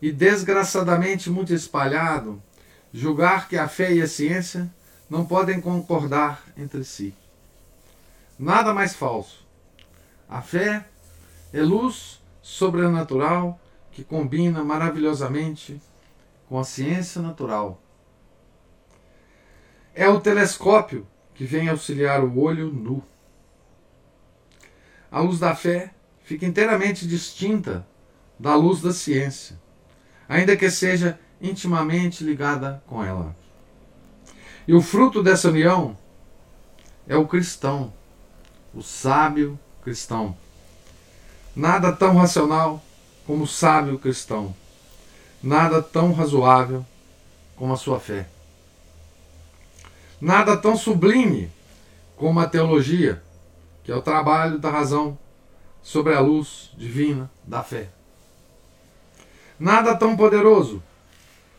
[0.00, 2.42] e desgraçadamente muito espalhado
[2.92, 4.70] julgar que a fé e a ciência
[5.08, 7.14] não podem concordar entre si.
[8.38, 9.42] Nada mais falso
[10.32, 10.86] a fé
[11.52, 15.78] é luz sobrenatural que combina maravilhosamente
[16.48, 17.78] com a ciência natural.
[19.94, 23.02] É o telescópio que vem auxiliar o olho nu.
[25.10, 25.90] A luz da fé
[26.24, 27.86] fica inteiramente distinta
[28.38, 29.60] da luz da ciência,
[30.28, 33.36] ainda que seja intimamente ligada com ela.
[34.66, 35.96] E o fruto dessa união
[37.06, 37.92] é o cristão,
[38.74, 40.36] o sábio cristão.
[41.54, 42.82] Nada tão racional
[43.26, 44.54] como o sábio cristão.
[45.42, 46.86] Nada tão razoável
[47.56, 48.28] como a sua fé.
[50.22, 51.50] Nada tão sublime
[52.16, 53.20] como a teologia,
[53.82, 55.18] que é o trabalho da razão
[55.82, 57.88] sobre a luz divina da fé.
[59.58, 60.80] Nada tão poderoso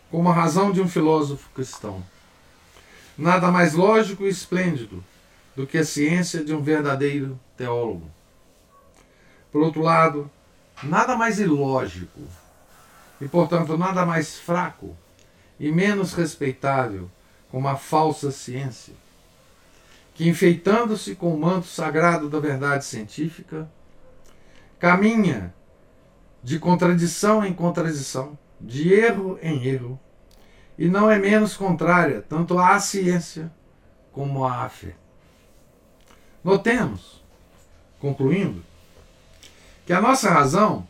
[0.09, 2.01] como a razão de um filósofo cristão.
[3.17, 5.03] Nada mais lógico e esplêndido
[5.57, 8.09] do que a ciência de um verdadeiro teólogo.
[9.51, 10.31] Por outro lado,
[10.81, 12.21] nada mais ilógico
[13.19, 14.95] e, portanto, nada mais fraco
[15.59, 17.11] e menos respeitável
[17.53, 18.95] como a falsa ciência,
[20.15, 23.69] que, enfeitando-se com o manto sagrado da verdade científica,
[24.79, 25.53] caminha
[26.41, 29.99] de contradição em contradição, de erro em erro,
[30.79, 33.53] e não é menos contrária tanto à ciência
[34.11, 34.95] como à fé.
[36.43, 37.23] Notemos,
[37.99, 38.65] concluindo,
[39.85, 40.87] que a nossa razão,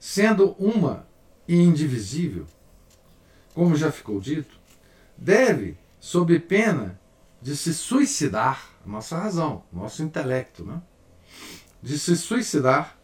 [0.00, 1.06] sendo uma
[1.46, 2.48] e indivisível,
[3.54, 4.58] como já ficou dito,
[5.16, 6.98] deve, sob pena
[7.40, 10.80] de se suicidar, nossa razão, nosso intelecto, né?
[11.82, 12.98] de se suicidar,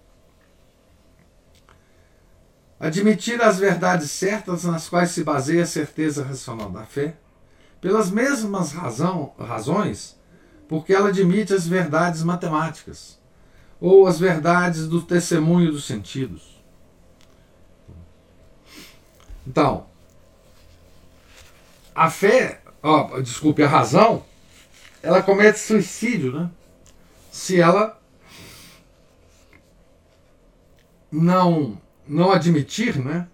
[2.80, 7.16] admitir as verdades certas nas quais se baseia a certeza racional da fé,
[7.80, 10.16] pelas mesmas razão, razões
[10.68, 13.18] porque ela admite as verdades matemáticas
[13.80, 16.56] ou as verdades do testemunho dos sentidos.
[19.46, 19.86] Então,
[21.94, 24.24] a fé, ó, desculpe, a razão,
[25.02, 26.50] ela comete suicídio, né?
[27.30, 28.00] Se ela
[31.10, 33.26] não não admitir, né?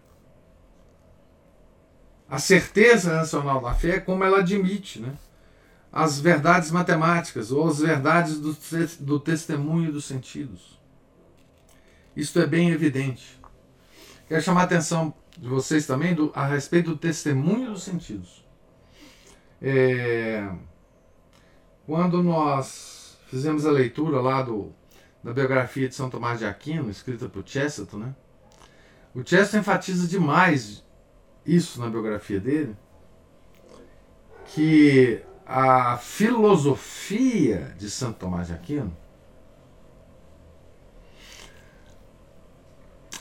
[2.28, 5.14] A certeza racional da fé, como ela admite, né?
[5.92, 8.56] as verdades matemáticas ou as verdades do,
[9.00, 10.80] do testemunho dos sentidos.
[12.16, 13.38] Isto é bem evidente.
[14.26, 18.41] quero chamar a atenção de vocês também do, a respeito do testemunho dos sentidos.
[19.64, 20.50] É,
[21.86, 24.72] quando nós fizemos a leitura lá do,
[25.22, 28.14] da biografia de São Tomás de Aquino, escrita por Chesterton, né?
[29.14, 30.84] o Chesterton enfatiza demais
[31.46, 32.76] isso na biografia dele,
[34.46, 38.96] que a filosofia de Santo Tomás de Aquino,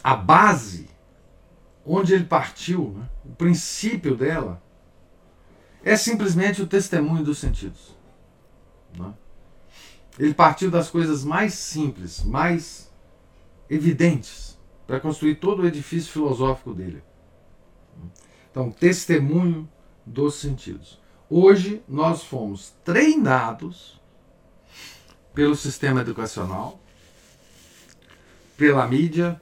[0.03, 0.89] a base
[1.85, 4.61] onde ele partiu, né, o princípio dela,
[5.83, 7.95] é simplesmente o testemunho dos sentidos.
[8.97, 9.13] Né?
[10.19, 12.91] Ele partiu das coisas mais simples, mais
[13.69, 17.01] evidentes, para construir todo o edifício filosófico dele.
[18.49, 19.69] Então, testemunho
[20.05, 20.99] dos sentidos.
[21.29, 23.99] Hoje nós fomos treinados
[25.33, 26.79] pelo sistema educacional,
[28.57, 29.41] pela mídia,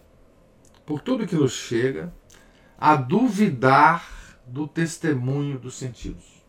[0.86, 2.14] por tudo que nos chega,
[2.78, 4.19] a duvidar
[4.50, 6.44] do testemunho dos sentidos.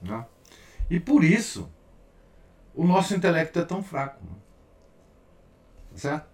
[0.00, 0.24] Né?
[0.88, 1.70] E por isso
[2.74, 4.22] o nosso intelecto é tão fraco.
[4.24, 4.36] Né?
[5.94, 6.28] Certo?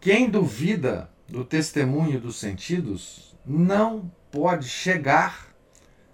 [0.00, 5.52] Quem duvida do testemunho dos sentidos não pode chegar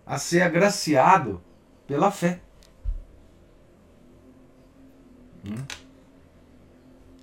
[0.07, 1.43] a ser agraciado
[1.87, 2.41] pela fé.
[5.45, 5.65] Hum?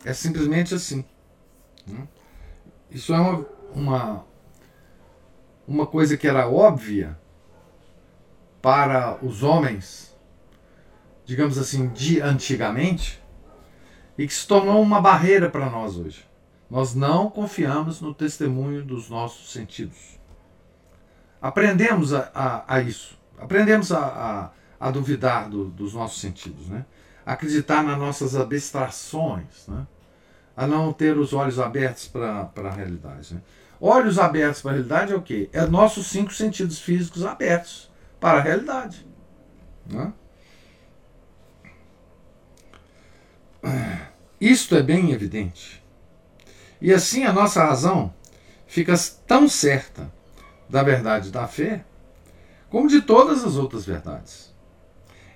[0.05, 1.03] É simplesmente assim.
[2.91, 4.25] Isso é uma, uma,
[5.67, 7.17] uma coisa que era óbvia
[8.61, 10.15] para os homens,
[11.25, 13.21] digamos assim, de antigamente,
[14.17, 16.27] e que se tornou uma barreira para nós hoje.
[16.69, 20.19] Nós não confiamos no testemunho dos nossos sentidos.
[21.41, 23.17] Aprendemos a, a, a isso.
[23.37, 26.67] Aprendemos a, a, a duvidar do, dos nossos sentidos.
[26.67, 26.85] Né?
[27.25, 29.67] Acreditar nas nossas abstrações.
[29.67, 29.87] Né?
[30.59, 33.33] A não ter os olhos abertos para a realidade.
[33.33, 33.41] Né?
[33.79, 35.49] Olhos abertos para a realidade é o quê?
[35.53, 37.89] É nossos cinco sentidos físicos abertos
[38.19, 39.07] para a realidade.
[39.85, 40.11] Né?
[44.41, 45.81] Isto é bem evidente.
[46.81, 48.13] E assim a nossa razão
[48.67, 48.93] fica
[49.25, 50.11] tão certa
[50.69, 51.85] da verdade da fé,
[52.69, 54.53] como de todas as outras verdades.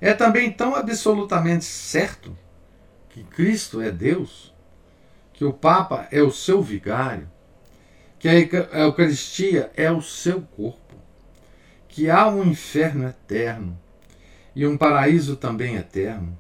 [0.02, 2.38] É também tão absolutamente certo
[3.10, 4.53] que Cristo é Deus,
[5.34, 7.30] que o Papa é o seu vigário,
[8.20, 10.96] que a Eucaristia é o seu corpo,
[11.90, 13.78] que há um inferno eterno
[14.56, 16.38] e um paraíso também eterno.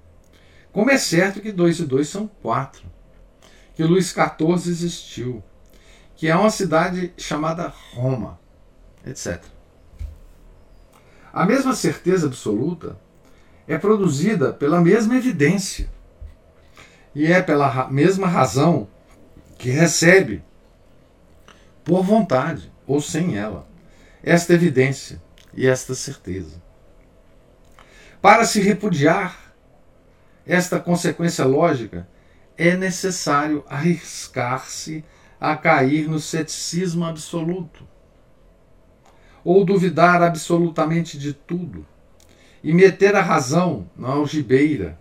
[0.71, 2.83] Como é certo que dois e dois são quatro
[3.75, 5.43] que Luís XIV existiu,
[6.15, 8.39] que é uma cidade chamada Roma,
[9.05, 9.43] etc.
[11.33, 12.99] A mesma certeza absoluta
[13.67, 15.89] é produzida pela mesma evidência
[17.15, 18.87] e é pela mesma razão
[19.57, 20.43] que recebe,
[21.83, 23.67] por vontade ou sem ela,
[24.23, 25.21] esta evidência
[25.53, 26.61] e esta certeza.
[28.21, 29.53] Para se repudiar
[30.45, 32.07] esta consequência lógica,
[32.57, 35.03] é necessário arriscar-se
[35.39, 37.87] a cair no ceticismo absoluto,
[39.43, 41.85] ou duvidar absolutamente de tudo,
[42.63, 44.97] e meter a razão na algibeira,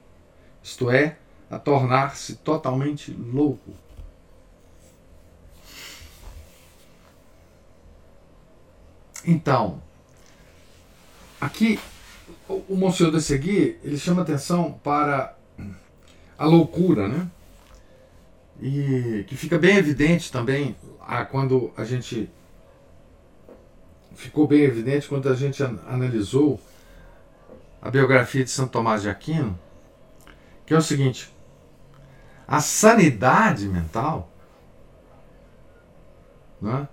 [0.62, 1.18] isto é,
[1.53, 3.74] a tornar-se totalmente louco.
[9.22, 9.82] Então,
[11.38, 11.78] aqui
[12.48, 15.36] o Monsenhor de Segui, ele chama atenção para
[16.38, 17.30] a loucura, né?
[18.59, 22.30] E que fica bem evidente também a, quando a gente.
[24.14, 26.59] Ficou bem evidente quando a gente analisou
[27.80, 29.59] a biografia de Santo Tomás de Aquino,
[30.64, 31.32] que é o seguinte:
[32.47, 34.30] a sanidade mental
[36.61, 36.88] né,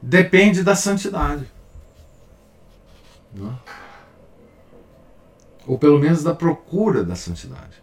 [0.00, 1.50] depende da santidade.
[3.32, 3.58] Né?
[5.66, 7.82] Ou pelo menos da procura da santidade.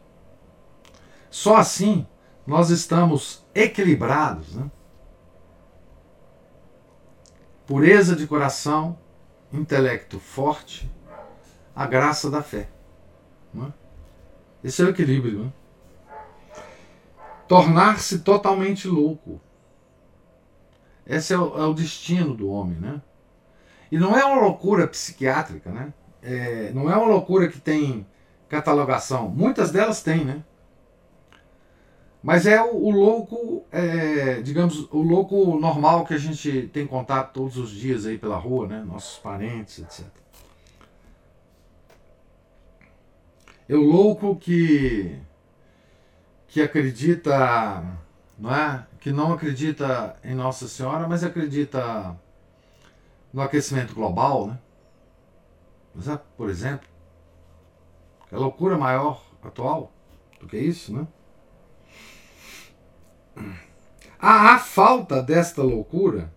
[1.29, 2.07] Só assim
[2.45, 4.55] nós estamos equilibrados.
[4.55, 4.71] Né?
[7.67, 8.97] Pureza de coração,
[9.51, 10.89] intelecto forte,
[11.75, 12.69] a graça da fé.
[13.53, 13.71] Né?
[14.63, 15.45] Esse é o equilíbrio.
[15.45, 15.53] Né?
[17.47, 19.39] Tornar-se totalmente louco.
[21.05, 22.77] Esse é o, é o, destino do homem.
[22.77, 23.01] Né?
[23.91, 25.93] E não é uma loucura psiquiátrica, né?
[26.21, 28.05] É, não é uma loucura que tem
[28.49, 29.29] catalogação.
[29.29, 30.43] Muitas delas têm, né?
[32.23, 37.33] Mas é o, o louco, é, digamos, o louco normal que a gente tem contato
[37.33, 38.83] todos os dias aí pela rua, né?
[38.83, 40.07] Nossos parentes, etc.
[43.69, 45.19] É o louco que
[46.55, 47.83] que acredita,
[48.39, 48.87] não é?
[49.01, 52.17] Que não acredita em Nossa Senhora, mas acredita
[53.33, 54.57] no aquecimento global, né?
[56.07, 56.87] É, por exemplo,
[58.31, 59.91] é loucura maior atual
[60.39, 61.05] do que isso, né?
[64.17, 66.33] A, a falta desta loucura,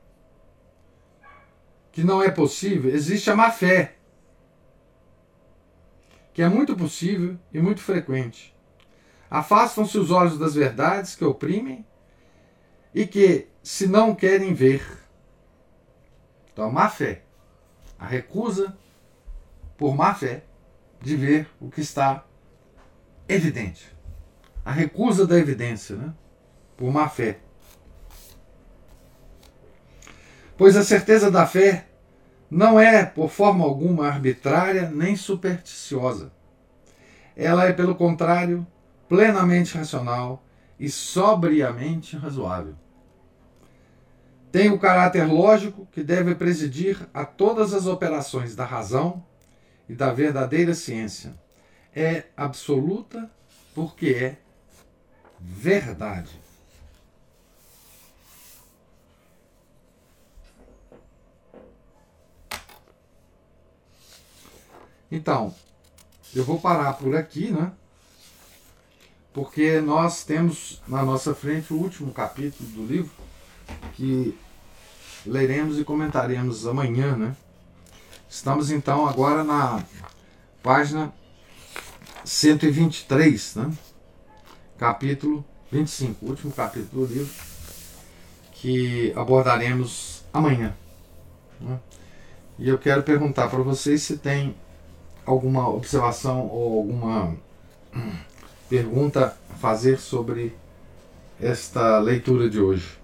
[1.93, 3.99] que não é possível, existe a má fé,
[6.35, 8.58] que é muito possível e muito frequente.
[9.31, 11.85] Afastam-se os olhos das verdades que oprimem
[12.95, 14.83] e que, se não querem ver,
[16.53, 17.23] então a má fé,
[17.99, 18.77] a recusa
[19.77, 20.45] por má fé
[21.01, 22.25] de ver o que está
[23.29, 23.95] evidente.
[24.65, 26.13] A recusa da evidência, né?
[26.77, 27.39] por má fé.
[30.57, 31.87] Pois a certeza da fé
[32.51, 36.33] não é, por forma alguma, arbitrária nem supersticiosa.
[37.37, 38.67] Ela é, pelo contrário,
[39.09, 40.45] plenamente racional
[40.79, 42.75] e sobriamente razoável.
[44.53, 49.25] Tem o caráter lógico que deve presidir a todas as operações da razão
[49.89, 51.35] e da verdadeira ciência.
[51.95, 53.31] É absoluta
[53.75, 54.37] porque é
[55.39, 56.39] verdade.
[65.11, 65.55] Então,
[66.35, 67.73] eu vou parar por aqui, né?
[69.33, 73.11] Porque nós temos na nossa frente o último capítulo do livro
[73.95, 74.37] que
[75.25, 77.37] leremos e comentaremos amanhã, né?
[78.29, 79.83] Estamos então agora na
[80.63, 81.13] página
[82.25, 83.73] 123, né?
[84.77, 87.33] capítulo 25, o último capítulo do livro,
[88.53, 90.75] que abordaremos amanhã.
[91.61, 91.79] Né?
[92.59, 94.55] E eu quero perguntar para vocês se tem
[95.25, 97.37] alguma observação ou alguma
[98.69, 100.55] pergunta a fazer sobre
[101.41, 102.99] esta leitura de hoje.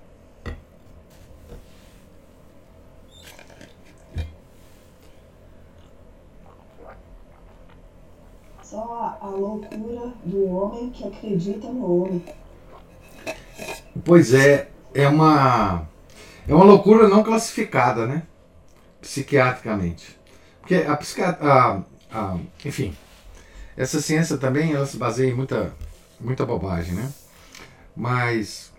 [8.63, 12.25] Só a loucura do homem que acredita no homem.
[14.05, 15.87] Pois é, é uma
[16.47, 18.25] é uma loucura não classificada, né?
[19.01, 20.19] Psiquiatricamente.
[20.61, 21.85] Porque a, psiquiatra,
[22.65, 22.95] enfim,
[23.77, 25.75] essa ciência também ela se baseia em muita,
[26.21, 27.13] muita bobagem, né?
[27.97, 28.73] Mas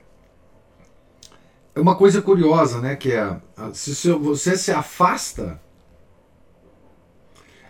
[1.74, 2.96] é uma coisa curiosa, né?
[2.96, 3.40] Que é
[3.74, 5.60] se você se afasta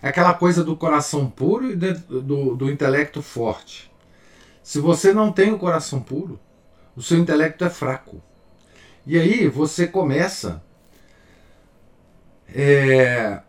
[0.05, 3.91] é aquela coisa do coração puro e de, do, do intelecto forte.
[4.61, 6.39] Se você não tem o coração puro,
[6.95, 8.21] o seu intelecto é fraco.
[9.03, 10.63] E aí você começa
[12.53, 13.41] é,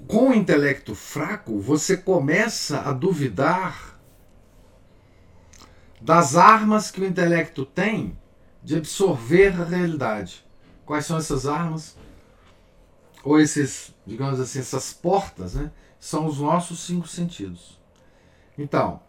[0.00, 3.98] com o intelecto fraco, você começa a duvidar
[6.00, 8.18] das armas que o intelecto tem
[8.62, 10.44] de absorver a realidade.
[10.84, 11.96] Quais são essas armas?
[13.22, 15.70] Ou esses, digamos assim, essas portas, né?
[15.98, 17.80] São os nossos cinco sentidos.
[18.58, 19.00] Então,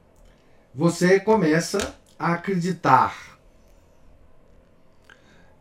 [0.73, 3.39] você começa a acreditar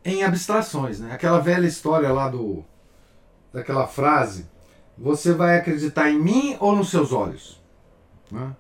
[0.05, 1.15] em abstrações, né?
[1.15, 2.65] Aquela velha história lá do
[3.53, 4.51] daquela frase
[4.97, 7.61] você vai acreditar em mim ou nos seus olhos?
[8.31, 8.55] Né?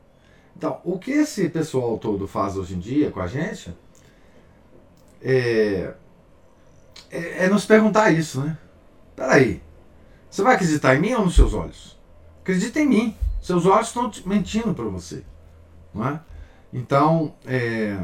[0.56, 3.74] Então, o que esse pessoal todo faz hoje em dia com a gente
[5.20, 5.94] é,
[7.10, 8.56] é, é nos perguntar isso, né?
[9.16, 9.62] Peraí,
[10.30, 11.98] você vai acreditar em mim ou nos seus olhos?
[12.40, 13.16] Acredita em mim.
[13.40, 15.24] Seus olhos estão mentindo para você.
[15.92, 16.20] Não é?
[16.72, 18.00] Então, é,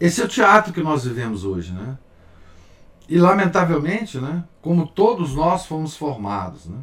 [0.00, 1.98] esse é o teatro que nós vivemos hoje, né?
[3.08, 6.78] E lamentavelmente, né, como todos nós fomos formados, né,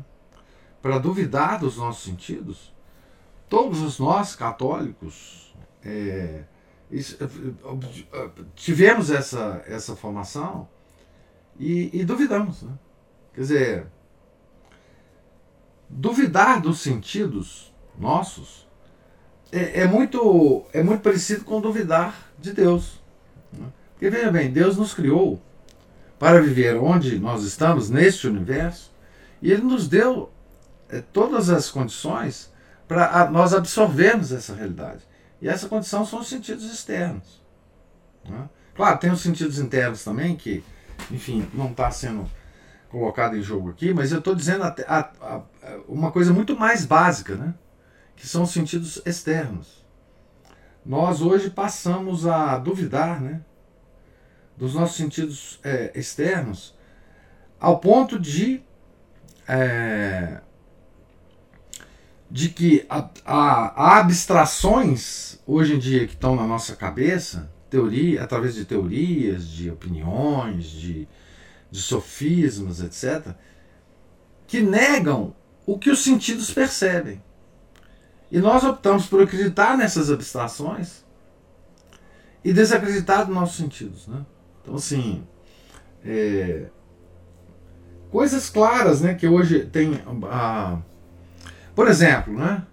[0.82, 2.74] para duvidar dos nossos sentidos,
[3.50, 5.54] todos nós católicos
[5.84, 6.44] é,
[8.56, 10.68] tivemos essa, essa formação
[11.60, 12.64] e, e duvidamos.
[12.64, 12.74] Né?
[13.34, 13.88] Quer dizer,
[15.90, 18.68] duvidar dos sentidos nossos
[19.52, 23.02] é, é, muito, é muito parecido com duvidar de Deus.
[23.52, 23.68] Né?
[23.94, 25.42] Porque veja bem, Deus nos criou
[26.24, 28.94] para viver onde nós estamos, neste universo,
[29.42, 30.32] e Ele nos deu
[30.88, 32.50] é, todas as condições
[32.88, 35.02] para nós absorvermos essa realidade.
[35.42, 37.44] E essa condição são os sentidos externos.
[38.24, 38.48] Né?
[38.74, 40.64] Claro, tem os sentidos internos também, que,
[41.12, 42.26] enfim, não está sendo
[42.88, 45.42] colocado em jogo aqui, mas eu estou dizendo a, a, a,
[45.90, 47.54] uma coisa muito mais básica, né?
[48.16, 49.86] que são os sentidos externos.
[50.86, 53.42] Nós hoje passamos a duvidar né?
[54.58, 56.76] Dos nossos sentidos é, externos,
[57.60, 58.62] ao ponto de,
[59.48, 60.42] é,
[62.30, 68.66] de que há, abstrações hoje em dia que estão na nossa cabeça, teoria, através de
[68.66, 71.08] teorias, de opiniões, de,
[71.72, 73.34] de sofismas, etc.,
[74.46, 75.36] que negam
[75.66, 77.24] o que os sentidos percebem.
[78.32, 81.04] E nós optamos por acreditar nessas abstrações
[82.44, 84.08] e desacreditar dos nossos sentidos.
[84.08, 84.26] Né?
[84.64, 85.28] Então, assim,
[86.06, 86.68] é,
[88.10, 90.02] coisas claras né, que hoje tem.
[91.76, 92.66] Por exemplo, né,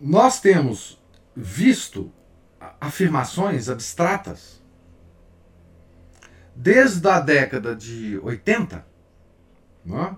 [0.00, 1.00] nós temos
[1.36, 2.12] visto
[2.80, 4.60] afirmações abstratas
[6.54, 8.84] desde a década de 80.
[9.84, 10.16] Né,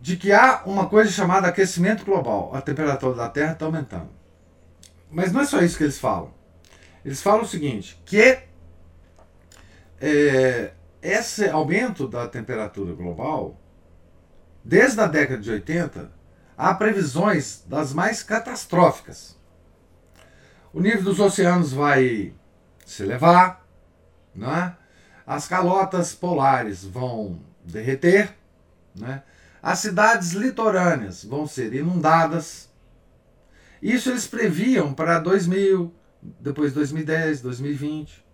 [0.00, 2.54] de que há uma coisa chamada aquecimento global.
[2.54, 4.15] A temperatura da Terra está aumentando.
[5.10, 6.34] Mas não é só isso que eles falam.
[7.04, 8.38] Eles falam o seguinte, que
[10.00, 13.60] é, esse aumento da temperatura global,
[14.64, 16.10] desde a década de 80,
[16.56, 19.36] há previsões das mais catastróficas.
[20.72, 22.34] O nível dos oceanos vai
[22.84, 23.64] se elevar,
[24.34, 24.76] né?
[25.26, 28.32] as calotas polares vão derreter,
[28.94, 29.22] né?
[29.60, 32.70] As cidades litorâneas vão ser inundadas.
[33.86, 38.26] Isso eles previam para 2000, depois 2010, 2020.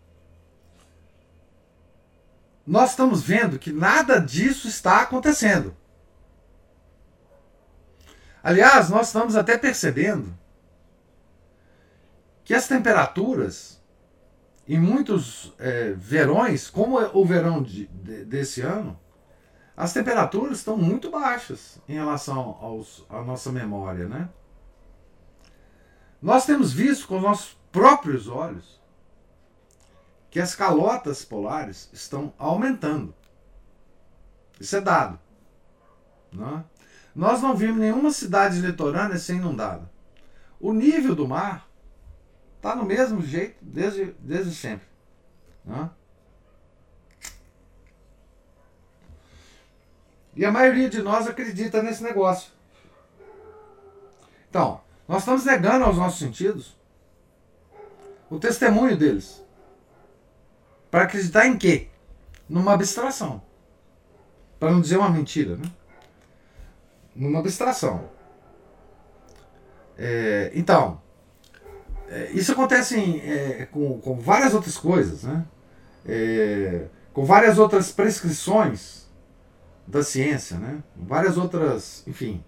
[2.66, 5.76] Nós estamos vendo que nada disso está acontecendo.
[8.42, 10.34] Aliás, nós estamos até percebendo
[12.44, 13.78] que as temperaturas
[14.66, 18.98] em muitos é, verões, como é o verão de, de, desse ano,
[19.76, 24.30] as temperaturas estão muito baixas em relação aos, à nossa memória, né?
[26.22, 28.80] Nós temos visto com os nossos próprios olhos
[30.30, 33.12] que as calotas polares estão aumentando.
[34.60, 35.18] Isso é dado.
[36.32, 36.64] Não é?
[37.14, 39.90] Nós não vimos nenhuma cidade litorânea ser inundada.
[40.60, 41.68] O nível do mar
[42.56, 44.86] está no mesmo jeito desde, desde sempre.
[45.64, 45.90] Não é?
[50.34, 52.52] E a maioria de nós acredita nesse negócio.
[54.48, 56.76] Então, nós estamos negando aos nossos sentidos
[58.30, 59.42] o testemunho deles.
[60.90, 61.88] Para acreditar em quê?
[62.48, 63.42] Numa abstração.
[64.58, 65.70] Para não dizer uma mentira, né?
[67.14, 68.08] Numa abstração.
[69.98, 71.00] É, então,
[72.08, 75.44] é, isso acontece em, é, com, com várias outras coisas, né?
[76.06, 79.06] É, com várias outras prescrições
[79.86, 80.82] da ciência, né?
[80.96, 82.42] Várias outras, enfim,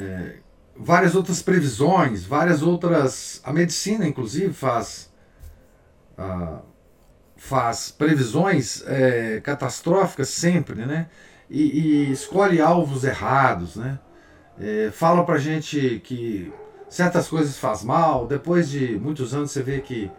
[0.00, 0.36] é,
[0.76, 5.10] várias outras previsões, várias outras, a medicina inclusive faz
[6.16, 6.60] ah,
[7.36, 11.08] faz previsões é, catastróficas sempre, né?
[11.48, 13.98] E, e, escolhe alvos errados, né?
[14.58, 16.52] É, fala pra gente que
[16.88, 20.10] certas coisas faz mal, depois de muitos anos você vê que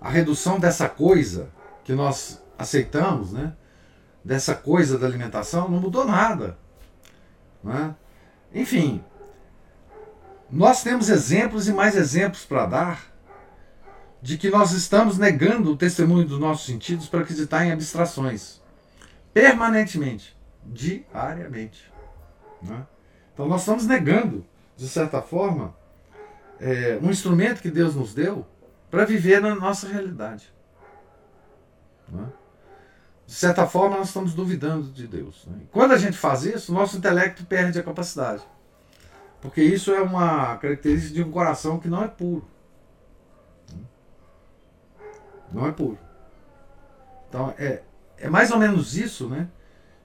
[0.00, 1.50] a redução dessa coisa
[1.82, 3.52] que nós aceitamos, né?
[4.24, 6.56] Dessa coisa da alimentação, não mudou nada.
[7.62, 7.94] Né?
[8.54, 9.02] Enfim,
[10.50, 13.14] nós temos exemplos e mais exemplos para dar
[14.22, 18.62] de que nós estamos negando o testemunho dos nossos sentidos para acreditar em abstrações.
[19.34, 20.34] Permanentemente,
[20.64, 21.92] diariamente.
[22.62, 22.86] Né?
[23.34, 24.46] Então nós estamos negando,
[24.76, 25.76] de certa forma,
[26.60, 28.46] é, um instrumento que Deus nos deu
[28.90, 30.50] para viver na nossa realidade.
[32.08, 32.26] Né?
[33.26, 35.46] De certa forma, nós estamos duvidando de Deus.
[35.46, 35.62] Né?
[35.72, 38.42] Quando a gente faz isso, nosso intelecto perde a capacidade.
[39.40, 42.46] Porque isso é uma característica de um coração que não é puro.
[45.52, 45.98] Não é puro.
[47.28, 47.82] Então, é,
[48.18, 49.48] é mais ou menos isso né,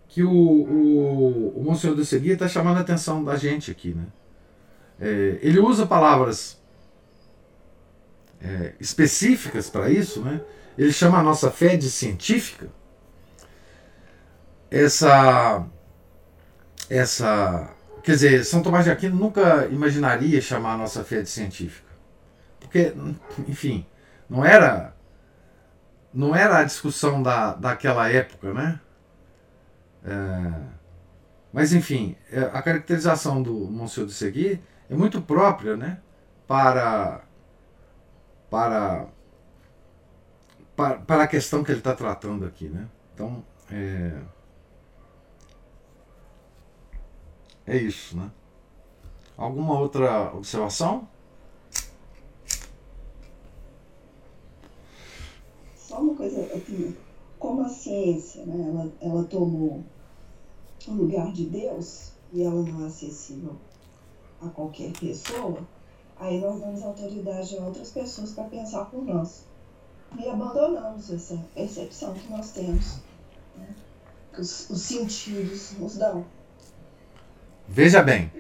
[0.07, 3.93] que o, o, o Monsenhor de Seguia está chamando a atenção da gente aqui.
[3.93, 4.05] Né?
[4.99, 6.61] É, ele usa palavras
[8.41, 10.21] é, específicas para isso.
[10.21, 10.41] Né?
[10.77, 12.78] Ele chama a nossa fé de científica
[14.71, 15.65] essa
[16.89, 17.69] essa
[18.03, 21.89] quer dizer São Tomás de Aquino nunca imaginaria chamar a nossa fé de científica.
[22.59, 22.93] Porque
[23.47, 23.85] enfim
[24.29, 24.95] não era
[26.13, 28.79] não era a discussão da, daquela época né?
[30.03, 30.53] É,
[31.51, 35.99] mas enfim é, a caracterização do Monsenhor de Segui é muito própria né?
[36.47, 37.21] Para
[38.49, 39.07] para
[40.75, 42.87] para, para a questão que ele está tratando aqui né?
[43.13, 44.13] Então é,
[47.69, 48.31] É isso, né?
[49.37, 51.07] Alguma outra observação?
[55.75, 56.97] Só uma coisa, assim,
[57.69, 59.83] ciência, né, ela, ela tomou
[60.87, 63.55] o lugar de Deus e ela não é acessível
[64.41, 65.59] a qualquer pessoa,
[66.17, 69.45] aí nós damos autoridade a outras pessoas para pensar por nós.
[70.17, 72.97] E abandonamos essa percepção que nós temos,
[73.55, 73.75] né,
[74.33, 76.25] que os, os sentidos nos dão.
[77.71, 78.31] Veja bem,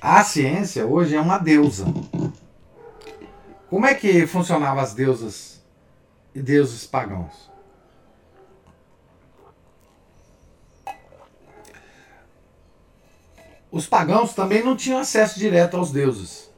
[0.00, 1.84] a ciência hoje é uma deusa.
[3.68, 5.60] Como é que funcionavam as deusas
[6.32, 7.50] e deuses pagãos?
[13.68, 16.48] Os pagãos também não tinham acesso direto aos deuses.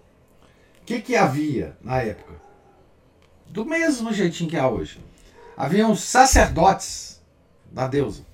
[0.82, 2.34] O que, que havia na época?
[3.46, 5.02] Do mesmo jeitinho que há hoje.
[5.56, 7.18] Haviam sacerdotes
[7.72, 8.26] da deusa,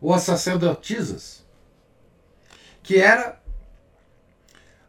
[0.00, 1.41] ou as sacerdotisas,
[2.82, 3.40] que era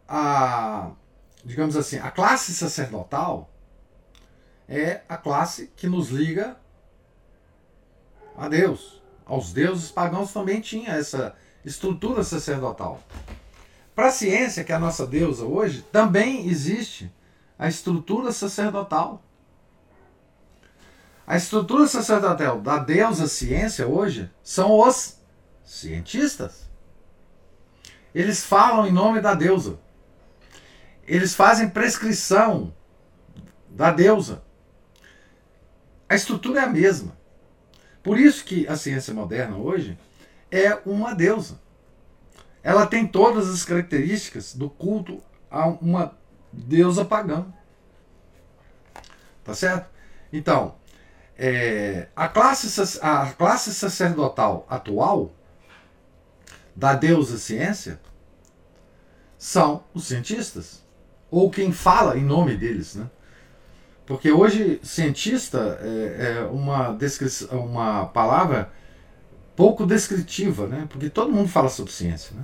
[0.08, 0.92] a,
[1.44, 3.50] digamos assim, a classe sacerdotal
[4.68, 6.58] é a classe que nos liga
[8.38, 9.02] a Deus.
[9.26, 13.02] Aos deuses pagãos também tinha essa estrutura sacerdotal.
[13.96, 17.14] Para a ciência, que é a nossa deusa hoje, também existe
[17.58, 19.24] a estrutura sacerdotal.
[21.26, 25.18] A estrutura sacerdotal da deusa ciência hoje são os
[25.64, 26.70] cientistas.
[28.14, 29.80] Eles falam em nome da deusa.
[31.08, 32.74] Eles fazem prescrição
[33.70, 34.44] da deusa.
[36.08, 37.18] A estrutura é a mesma.
[38.04, 39.98] Por isso que a ciência moderna hoje
[40.52, 41.60] é uma deusa.
[42.62, 46.18] Ela tem todas as características do culto a uma
[46.52, 47.46] deusa pagã.
[49.44, 49.90] Tá certo?
[50.32, 50.76] Então,
[51.38, 55.34] é, a, classe, a classe sacerdotal atual
[56.76, 58.00] da deusa ciência
[59.38, 60.84] são os cientistas,
[61.30, 63.10] ou quem fala em nome deles, né?
[64.06, 68.72] Porque hoje cientista é, é uma, descrição, uma palavra
[69.56, 70.88] pouco descritiva, né?
[70.90, 72.44] Porque todo mundo fala sobre ciência, né?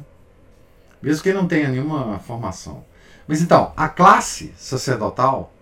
[1.02, 2.86] Mesmo que não tenha nenhuma formação.
[3.28, 5.54] Mas então, a classe sacerdotal,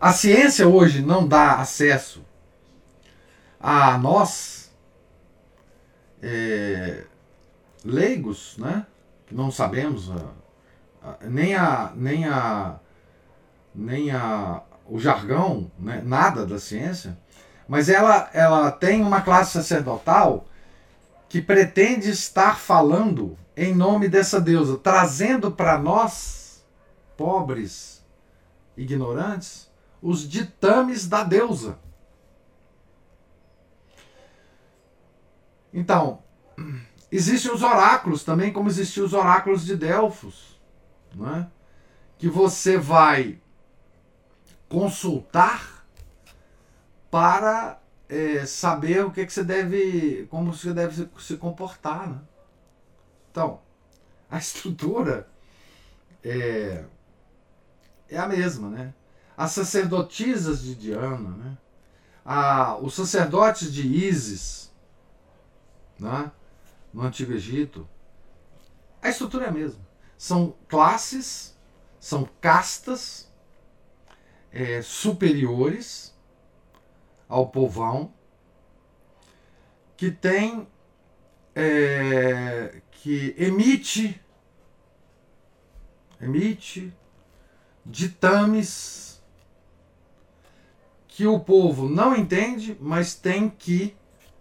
[0.00, 2.22] a ciência hoje não dá acesso
[3.58, 4.53] a nós,
[6.26, 7.04] é,
[7.84, 8.86] leigos, né?
[9.26, 12.76] Que não sabemos a, a, nem a nem a
[13.74, 16.02] nem a o jargão, né?
[16.04, 17.16] nada da ciência
[17.66, 20.46] mas ela, ela tem uma classe sacerdotal
[21.28, 26.64] que pretende estar falando em nome dessa deusa, trazendo para nós,
[27.16, 28.04] pobres,
[28.76, 29.70] ignorantes,
[30.02, 31.78] os ditames da deusa.
[35.74, 36.22] Então,
[37.10, 40.60] existem os oráculos também, como existiam os oráculos de Delfos,
[41.12, 41.50] né?
[42.16, 43.40] que você vai
[44.68, 45.84] consultar
[47.10, 52.08] para é, saber o que, que você deve, como você deve se, comportar.
[52.08, 52.20] Né?
[53.30, 53.60] Então,
[54.30, 55.28] a estrutura
[56.22, 56.84] é,
[58.08, 58.94] é a mesma, né?
[59.36, 61.58] As sacerdotisas de Diana, né?
[62.24, 64.72] A, os sacerdotes de Ísis,
[65.98, 66.30] né?
[66.92, 67.88] no Antigo Egito,
[69.02, 69.80] a estrutura é a mesma.
[70.16, 71.56] São classes,
[71.98, 73.30] são castas
[74.52, 76.14] é, superiores
[77.28, 78.12] ao povão,
[79.96, 80.66] que tem,
[81.54, 84.20] é, que emite,
[86.20, 86.92] emite
[87.84, 89.22] ditames
[91.08, 93.94] que o povo não entende, mas tem que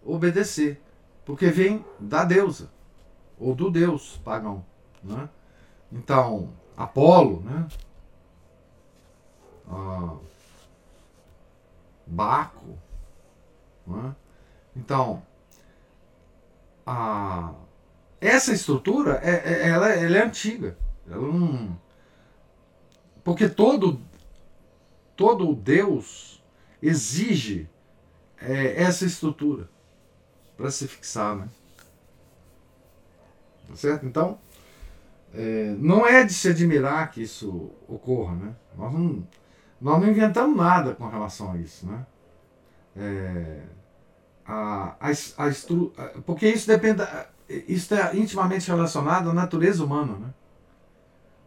[0.04, 0.82] obedecer,
[1.26, 2.70] porque vem da deusa
[3.40, 4.66] ou do deus pagão,
[5.04, 5.30] né?
[5.92, 7.68] Então, Apolo, né?
[9.70, 10.16] Ah,
[12.06, 12.78] Baco.
[13.88, 14.12] É?
[14.76, 15.22] Então,
[16.86, 17.54] a,
[18.20, 20.78] essa estrutura é, é, ela, ela, é antiga.
[21.10, 21.78] Ela não,
[23.24, 24.02] porque todo,
[25.16, 26.42] todo Deus
[26.82, 27.70] exige
[28.38, 29.70] é, essa estrutura
[30.64, 31.36] para se fixar.
[31.36, 31.50] Né?
[33.68, 34.06] Tá certo?
[34.06, 34.40] Então,
[35.34, 38.34] é, não é de se admirar que isso ocorra.
[38.36, 38.56] Né?
[38.78, 39.28] Nós não
[39.82, 42.06] nós não inventamos nada com relação a isso, né?
[42.96, 43.64] É,
[44.46, 45.08] a, a,
[45.38, 45.92] a estru,
[46.26, 47.04] porque isso depende,
[47.50, 50.34] isso é intimamente relacionado à natureza humana, né?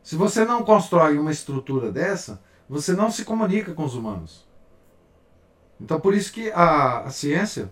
[0.02, 4.46] Se você não constrói uma estrutura dessa, você não se comunica com os humanos.
[5.80, 7.70] Então por isso que a, a ciência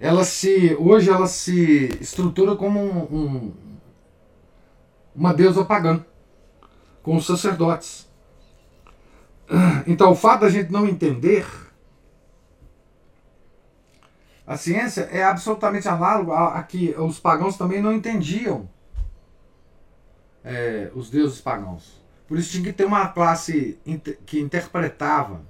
[0.00, 3.54] ela se hoje ela se estrutura como um, um,
[5.14, 6.04] uma deusa pagã
[7.02, 8.06] com os sacerdotes
[9.86, 11.46] então, o fato da gente não entender
[14.48, 18.66] A ciência é absolutamente análoga a, a que os pagãos também não entendiam
[20.42, 22.02] é, os deuses pagãos.
[22.26, 23.78] Por isso tinha que ter uma classe
[24.24, 25.42] que interpretava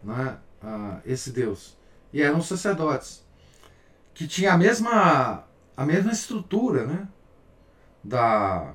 [0.00, 0.38] né,
[1.04, 1.76] esse Deus.
[2.12, 3.26] E eram os sacerdotes.
[4.18, 5.44] Que tinha a mesma,
[5.76, 7.06] a mesma estrutura, né?
[8.02, 8.74] Da,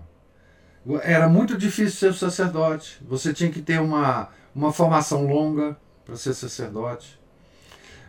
[1.01, 3.03] era muito difícil ser sacerdote.
[3.05, 5.75] Você tinha que ter uma, uma formação longa
[6.05, 7.19] para ser sacerdote.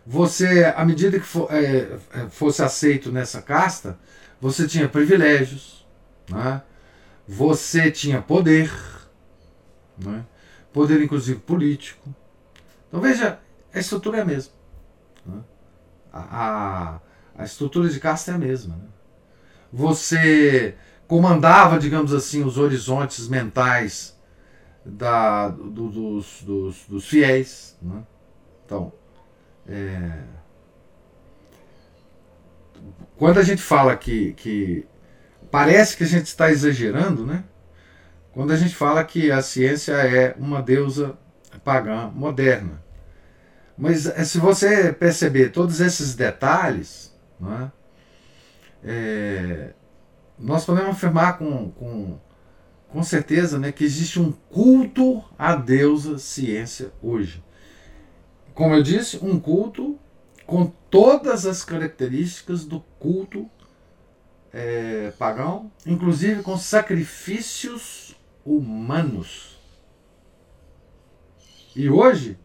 [0.07, 3.99] Você, à medida que for, é, é, fosse aceito nessa casta,
[4.41, 5.85] você tinha privilégios,
[6.30, 6.62] né?
[7.26, 8.72] você tinha poder,
[9.99, 10.24] né?
[10.72, 12.14] poder inclusive político.
[12.87, 13.41] Então veja,
[13.74, 14.53] a estrutura é a mesma.
[15.26, 15.41] Né?
[16.12, 17.01] A, a,
[17.37, 18.76] a, estrutura de casta é a mesma.
[18.76, 18.87] Né?
[19.72, 20.74] Você
[21.07, 24.18] comandava, digamos assim, os horizontes mentais
[24.85, 27.76] da, do, dos, dos, dos, fiéis.
[27.82, 28.03] Né?
[28.64, 28.93] Então,
[29.66, 30.22] é,
[33.16, 34.87] quando a gente fala que, que
[35.51, 37.45] parece que a gente está exagerando, né?
[38.32, 41.16] Quando a gente fala que a ciência é uma deusa
[41.62, 42.82] pagã moderna.
[43.78, 47.70] Mas eh, se você perceber todos esses detalhes, é?
[48.82, 49.74] É,
[50.39, 52.18] nós podemos afirmar com, com,
[52.89, 57.43] com certeza né, que existe um culto à deusa ciência hoje.
[58.55, 59.99] Como eu disse, um culto
[60.47, 63.51] com todas as características do culto
[64.53, 68.14] é, pagão, inclusive com sacrifícios
[68.45, 69.59] humanos.
[71.74, 72.39] E hoje,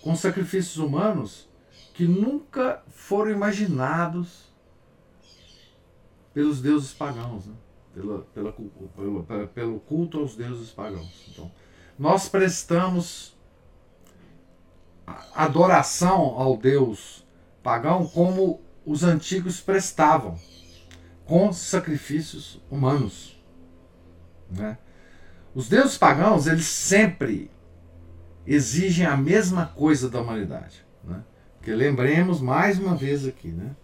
[0.00, 1.45] com sacrifícios humanos
[1.96, 4.52] que nunca foram imaginados
[6.34, 7.54] pelos deuses pagãos, né?
[7.94, 11.26] pela, pela, pelo, pelo culto aos deuses pagãos.
[11.32, 11.50] Então,
[11.98, 13.34] nós prestamos
[15.34, 17.24] adoração ao Deus
[17.62, 20.38] pagão como os antigos prestavam,
[21.24, 23.42] com sacrifícios humanos.
[24.50, 24.76] Né?
[25.54, 27.50] Os deuses pagãos, eles sempre
[28.46, 30.84] exigem a mesma coisa da humanidade.
[31.02, 31.24] Né?
[31.66, 33.74] Porque lembremos mais uma vez aqui né?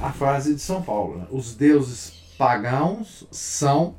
[0.00, 1.26] a frase de São Paulo: né?
[1.32, 2.08] os deuses
[2.38, 3.98] pagãos são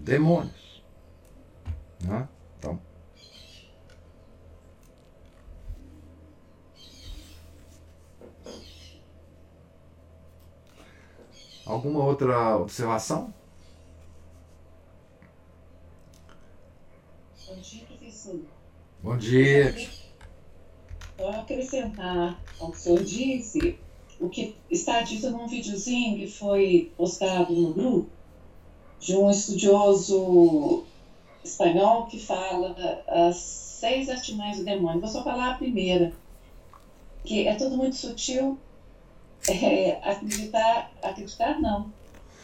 [0.00, 0.82] demônios.
[2.02, 2.28] Né?
[2.58, 2.80] Então.
[11.64, 13.32] Alguma outra observação?
[17.46, 17.86] Bom dia.
[19.00, 20.05] Bom dia.
[21.16, 23.78] Para acrescentar ao que o senhor disse,
[24.20, 28.10] o que está dito num videozinho que foi postado no grupo
[28.98, 30.84] de um estudioso
[31.44, 32.74] espanhol que fala
[33.06, 35.00] as seis artimanhas do demônio.
[35.00, 36.12] Vou só falar a primeira,
[37.24, 38.58] que é tudo muito sutil.
[39.48, 41.92] É, acreditar, acreditar não.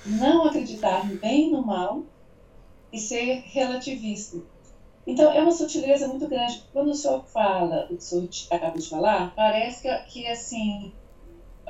[0.05, 2.03] Não acreditar bem no mal
[2.93, 4.39] e ser relativista.
[5.07, 6.63] Então, é uma sutileza muito grande.
[6.73, 10.91] Quando o senhor fala, o senhor acabou de falar, parece que, que assim,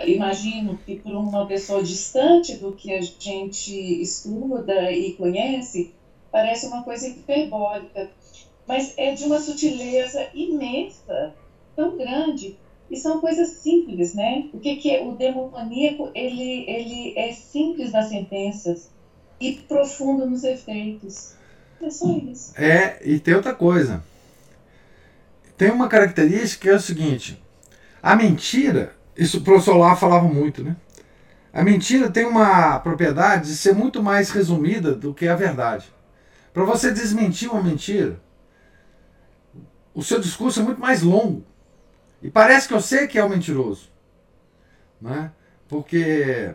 [0.07, 5.91] imagino que para uma pessoa distante do que a gente estuda e conhece,
[6.31, 8.09] parece uma coisa hiperbólica.
[8.67, 11.33] Mas é de uma sutileza imensa,
[11.75, 12.55] tão grande,
[12.91, 14.45] e são coisas simples, né?
[14.53, 16.11] O que, que é o demoníaco?
[16.15, 18.89] Ele, ele é simples nas sentenças
[19.41, 21.33] e profundo nos efeitos.
[21.83, 22.53] É só isso.
[22.57, 24.03] É, e tem outra coisa.
[25.57, 27.43] Tem uma característica que é o seguinte:
[28.01, 30.77] a mentira, isso o professor Lá falava muito, né?
[31.53, 35.93] A mentira tem uma propriedade de ser muito mais resumida do que a verdade.
[36.55, 38.21] Para você desmentir uma mentira,
[39.93, 41.45] o seu discurso é muito mais longo.
[42.23, 43.91] E parece que eu sei que é o mentiroso.
[45.01, 45.33] Né?
[45.69, 46.55] Porque.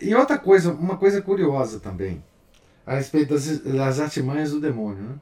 [0.00, 2.24] E outra coisa, uma coisa curiosa também
[2.88, 5.02] a respeito das, das artimanhas do demônio.
[5.02, 5.20] Né?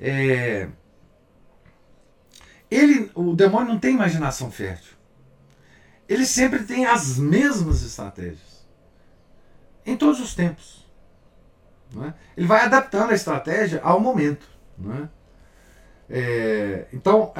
[0.00, 0.68] É,
[2.70, 4.94] ele, o demônio não tem imaginação fértil.
[6.08, 8.66] Ele sempre tem as mesmas estratégias.
[9.84, 10.90] Em todos os tempos.
[12.02, 12.14] É?
[12.34, 14.46] Ele vai adaptando a estratégia ao momento.
[15.02, 15.08] É?
[16.08, 17.34] É, então,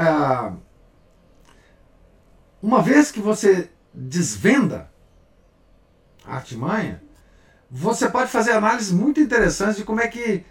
[2.60, 4.90] uma vez que você desvenda
[6.26, 7.02] a artimanha,
[7.74, 10.44] você pode fazer análises muito interessantes de como é que.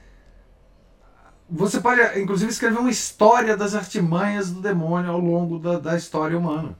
[1.47, 6.35] Você pode, inclusive, escrever uma história das artimanhas do demônio ao longo da, da história
[6.35, 6.75] humana.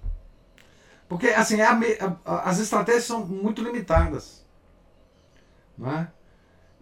[1.07, 1.67] Porque, assim, é
[2.25, 4.43] as estratégias são muito limitadas.
[5.77, 6.11] Não é?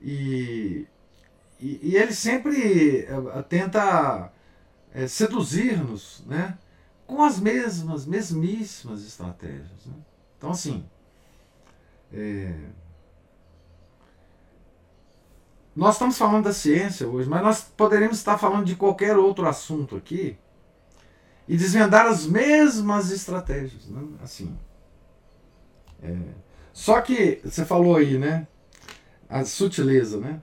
[0.01, 0.87] E,
[1.59, 4.31] e, e ele sempre eh, tenta
[4.93, 6.57] é, seduzir-nos né?
[7.05, 9.85] com as mesmas, mesmíssimas estratégias.
[9.85, 9.95] Né?
[10.37, 10.85] Então, assim,
[12.13, 12.53] é,
[15.79, 19.95] nós estamos falando da ciência hoje, mas nós poderíamos estar falando de qualquer outro assunto
[19.95, 20.37] aqui
[21.47, 23.87] e desvendar as mesmas estratégias.
[23.87, 24.05] Né?
[24.21, 24.59] Assim.
[26.03, 26.17] É,
[26.73, 28.45] só que você falou aí, né?
[29.29, 30.41] A sutileza, né?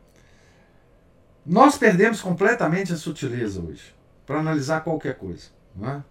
[1.45, 5.51] Nós perdemos completamente a sutileza hoje para analisar qualquer coisa.
[5.75, 6.03] Né?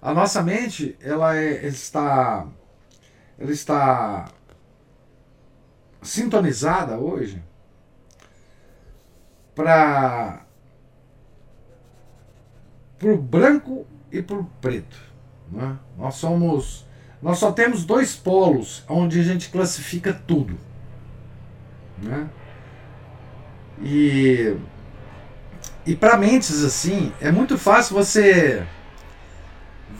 [0.00, 2.46] A nossa mente, ela é, está,
[3.36, 4.30] ela está
[6.00, 7.42] sintonizada hoje
[9.54, 10.44] para
[13.02, 14.96] o branco e para o preto.
[15.50, 15.76] Né?
[15.96, 16.86] Nós somos,
[17.20, 20.58] nós só temos dois polos onde a gente classifica tudo.
[21.98, 22.28] Né?
[23.80, 24.56] E,
[25.84, 28.66] e para mentes assim, é muito fácil você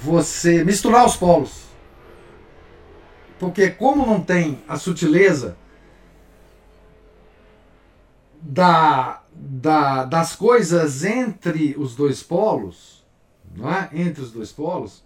[0.02, 1.62] você misturar os polos.
[3.38, 5.56] Porque como não tem a sutileza
[8.40, 13.04] da, da, das coisas entre os dois polos,
[13.56, 13.90] não é?
[13.92, 15.04] entre os dois polos,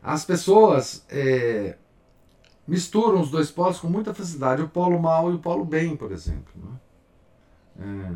[0.00, 1.76] as pessoas é,
[2.68, 6.12] misturam os dois polos com muita facilidade, o polo mal e o polo bem, por
[6.12, 6.54] exemplo.
[7.76, 8.14] É?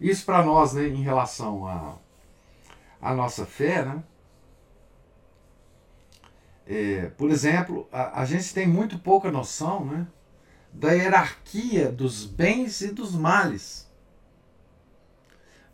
[0.00, 1.98] isso para nós, né, em relação à
[3.02, 4.04] a, a nossa fé, né?
[6.66, 10.06] É, por exemplo, a, a, gente tem muito pouca noção né,
[10.72, 13.84] da hierarquia dos bens e dos males.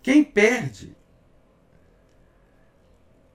[0.03, 0.97] Quem perde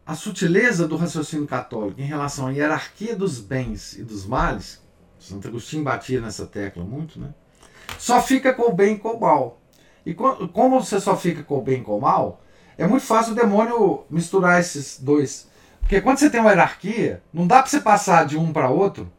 [0.06, 4.82] a sutileza do raciocínio católico em relação à hierarquia dos bens e dos males,
[5.20, 7.34] Santo Agostinho batia nessa tecla muito, né?
[7.98, 9.60] Só fica com o bem e com o mal.
[10.06, 12.42] E como você só fica com o bem e com o mal,
[12.78, 15.48] é muito fácil o demônio misturar esses dois.
[15.80, 19.12] Porque quando você tem uma hierarquia, não dá para você passar de um para outro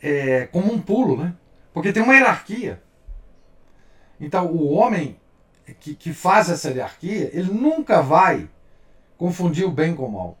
[0.00, 1.34] é, como um pulo, né?
[1.72, 2.82] Porque tem uma hierarquia.
[4.20, 5.16] Então o homem
[5.80, 8.48] que, que faz essa hierarquia, ele nunca vai
[9.16, 10.38] confundir o bem com o mal.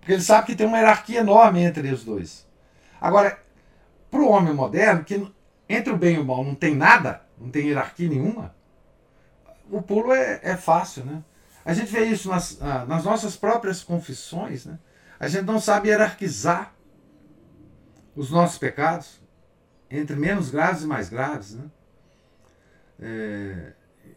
[0.00, 2.46] Porque ele sabe que tem uma hierarquia enorme entre os dois.
[3.00, 3.38] Agora,
[4.10, 5.30] para o homem moderno, que
[5.68, 8.54] entre o bem e o mal não tem nada, não tem hierarquia nenhuma,
[9.70, 11.22] o pulo é, é fácil, né?
[11.64, 14.78] A gente vê isso nas, ah, nas nossas próprias confissões, né?
[15.20, 16.72] A gente não sabe hierarquizar
[18.16, 19.20] os nossos pecados
[19.90, 21.64] entre menos graves e mais graves, né?
[23.00, 23.72] É,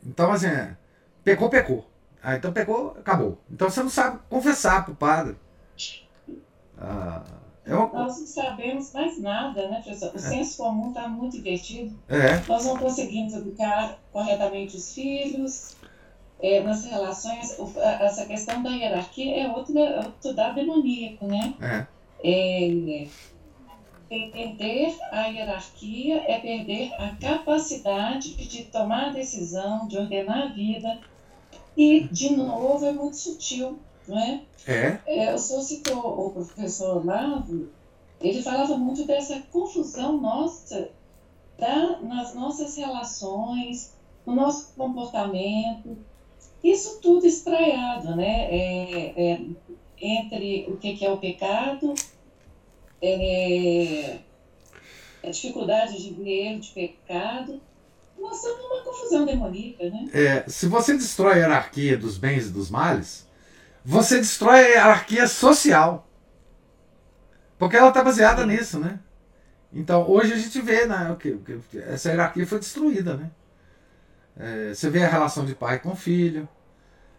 [0.05, 0.75] então, assim, é,
[1.23, 1.85] pecou, pecou.
[2.23, 3.37] Ah, então pecou, acabou.
[3.49, 5.35] Então você não sabe confessar para o padre.
[6.77, 7.23] Ah,
[7.65, 7.87] é uma...
[7.87, 10.11] Nós não sabemos mais nada, né, professor?
[10.13, 10.19] O é.
[10.19, 11.97] senso comum está muito invertido.
[12.07, 12.37] É.
[12.47, 15.75] Nós não conseguimos educar corretamente os filhos,
[16.41, 17.57] é, nas relações.
[17.99, 21.53] Essa questão da hierarquia é outro, outro dado demoníaco, né?
[21.61, 21.85] É.
[22.23, 23.07] é
[24.11, 30.99] Perder a hierarquia é perder a capacidade de tomar decisão, de ordenar a vida.
[31.77, 34.41] E, de novo, é muito sutil, não é?
[34.67, 34.99] É.
[35.07, 37.69] é o senhor citou o professor Olavo,
[38.19, 40.89] ele falava muito dessa confusão nossa
[41.57, 43.93] da, nas nossas relações,
[44.25, 45.97] no nosso comportamento.
[46.61, 48.49] Isso tudo espraiado, né?
[48.51, 49.41] É, é,
[50.01, 51.93] entre o que é o pecado
[53.01, 54.19] é,
[55.23, 57.61] a dificuldade de ver de pecado.
[58.17, 60.09] Nós estamos numa confusão demoníaca, né?
[60.13, 63.27] É, se você destrói a hierarquia dos bens e dos males,
[63.83, 66.07] você destrói a hierarquia social.
[67.57, 68.99] Porque ela está baseada nisso, né?
[69.73, 73.31] Então, hoje a gente vê né, que, que essa hierarquia foi destruída, né?
[74.37, 76.47] É, você vê a relação de pai com filho,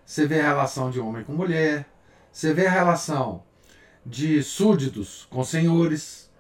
[0.04, 1.86] você vê a relação de homem com mulher,
[2.30, 3.42] você vê a relação
[4.04, 6.30] de súditos com senhores.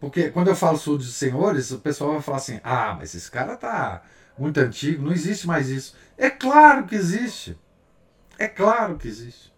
[0.00, 3.30] Porque quando eu falo súditos e senhores, o pessoal vai falar assim: ah, mas esse
[3.30, 4.02] cara tá
[4.36, 5.94] muito antigo, não existe mais isso.
[6.16, 7.58] É claro que existe.
[8.38, 9.52] É claro que existe.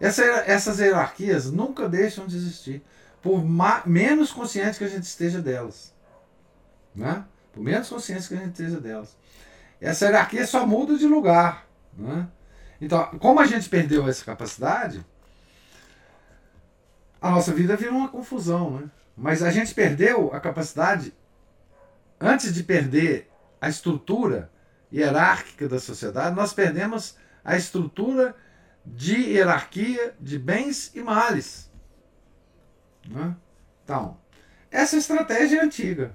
[0.00, 2.82] Essa, essas hierarquias nunca deixam de existir,
[3.22, 3.42] por
[3.86, 5.94] menos consciente que a gente esteja delas.
[6.94, 7.24] Né?
[7.52, 9.16] Por menos consciente que a gente esteja delas.
[9.80, 11.66] Essa hierarquia só muda de lugar.
[11.96, 12.26] Né?
[12.80, 15.04] Então, como a gente perdeu essa capacidade,
[17.24, 18.90] a nossa vida vira uma confusão, né?
[19.16, 21.14] Mas a gente perdeu a capacidade,
[22.20, 24.50] antes de perder a estrutura
[24.92, 28.36] hierárquica da sociedade, nós perdemos a estrutura
[28.84, 31.72] de hierarquia de bens e males.
[33.08, 33.34] Né?
[33.82, 34.18] Então,
[34.70, 36.14] essa estratégia é antiga.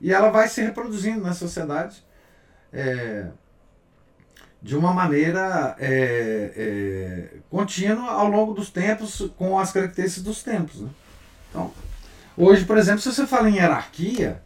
[0.00, 2.02] E ela vai se reproduzindo na sociedade.
[2.72, 3.30] É...
[4.60, 10.80] de uma maneira é, é, contínua ao longo dos tempos, com as características dos tempos.
[10.80, 10.88] Né?
[11.50, 11.70] Então,
[12.36, 14.42] hoje, por exemplo, se você fala em hierarquia,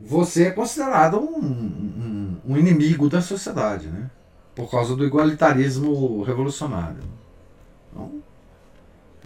[0.00, 4.10] você é considerado um, um, um inimigo da sociedade, né?
[4.54, 7.02] por causa do igualitarismo revolucionário.
[7.92, 8.20] Então,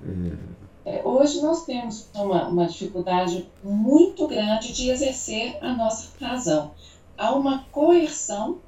[0.06, 1.00] é...
[1.02, 6.72] Hoje nós temos uma, uma dificuldade muito grande de exercer a nossa razão.
[7.16, 8.58] Há uma coerção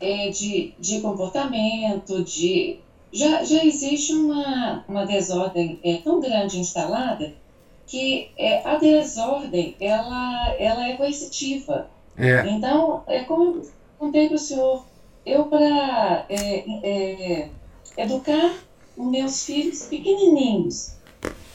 [0.00, 2.78] é, de, de comportamento, de
[3.12, 7.32] já, já existe uma, uma desordem é, tão grande instalada
[7.86, 11.88] que é, a desordem ela, ela é coercitiva.
[12.16, 12.46] É.
[12.48, 14.84] Então, é como eu contei para o senhor,
[15.24, 17.48] eu para é, é,
[17.96, 18.54] educar
[18.96, 20.96] os meus filhos pequenininhos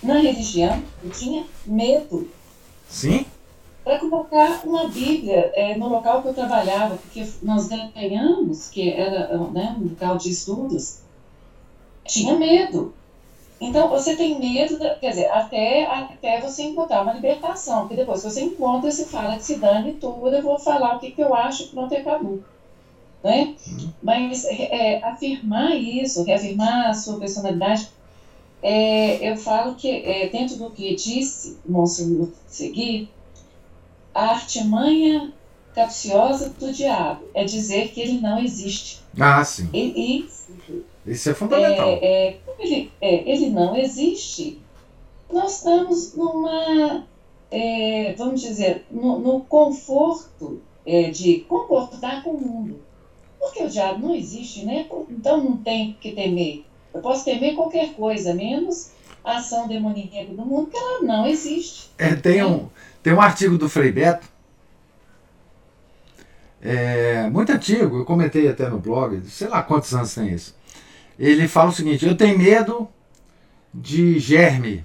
[0.01, 2.29] na religião, eu tinha medo.
[2.87, 3.25] Sim?
[3.83, 9.37] Para colocar uma Bíblia é, no local que eu trabalhava, porque nós ganhamos, que era
[9.49, 10.99] né, um local de estudos,
[12.05, 12.93] tinha medo.
[13.59, 18.21] Então, você tem medo, da, quer dizer, até, até você encontrar uma libertação, porque depois
[18.21, 21.21] que você encontra, você fala que se dane tudo, eu vou falar o que, que
[21.21, 22.39] eu acho, pronto, acabou.
[23.23, 23.55] Né?
[24.01, 27.87] Mas é, afirmar isso, reafirmar a sua personalidade,
[28.63, 33.09] é, eu falo que, é, dentro do que disse Monsenhor Seguir,
[34.13, 35.31] a artimanha
[35.73, 39.01] capciosa do diabo é dizer que ele não existe.
[39.19, 39.69] Ah, sim.
[39.73, 39.79] E,
[41.05, 41.89] e isso é fundamental.
[41.89, 44.59] É, é, ele, é, ele não existe.
[45.31, 47.05] Nós estamos numa,
[47.49, 52.79] é, vamos dizer, no, no conforto é, de concordar com o mundo.
[53.39, 54.87] Porque o diabo não existe, né?
[55.09, 56.63] Então não tem que temer.
[56.93, 58.91] Eu posso temer qualquer coisa, menos
[59.23, 61.89] a ação demoníaca do mundo, que ela não existe.
[61.97, 62.67] É, tem, um,
[63.01, 64.27] tem um artigo do Frei Beto,
[66.61, 70.55] é, muito antigo, eu comentei até no blog, sei lá quantos anos tem isso
[71.21, 72.89] ele fala o seguinte: eu tenho medo
[73.71, 74.83] de germe,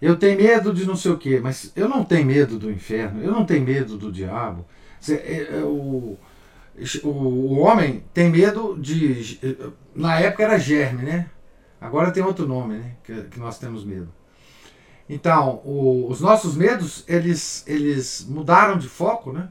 [0.00, 3.22] eu tenho medo de não sei o que, mas eu não tenho medo do inferno,
[3.22, 4.64] eu não tenho medo do diabo.
[5.08, 6.16] É, é, o,
[7.04, 9.38] o homem tem medo de.
[9.94, 11.28] Na época era germe, né?
[11.78, 12.92] Agora tem outro nome, né?
[13.04, 14.08] Que, que nós temos medo.
[15.12, 19.48] Então, o, os nossos medos, eles, eles mudaram de foco, né?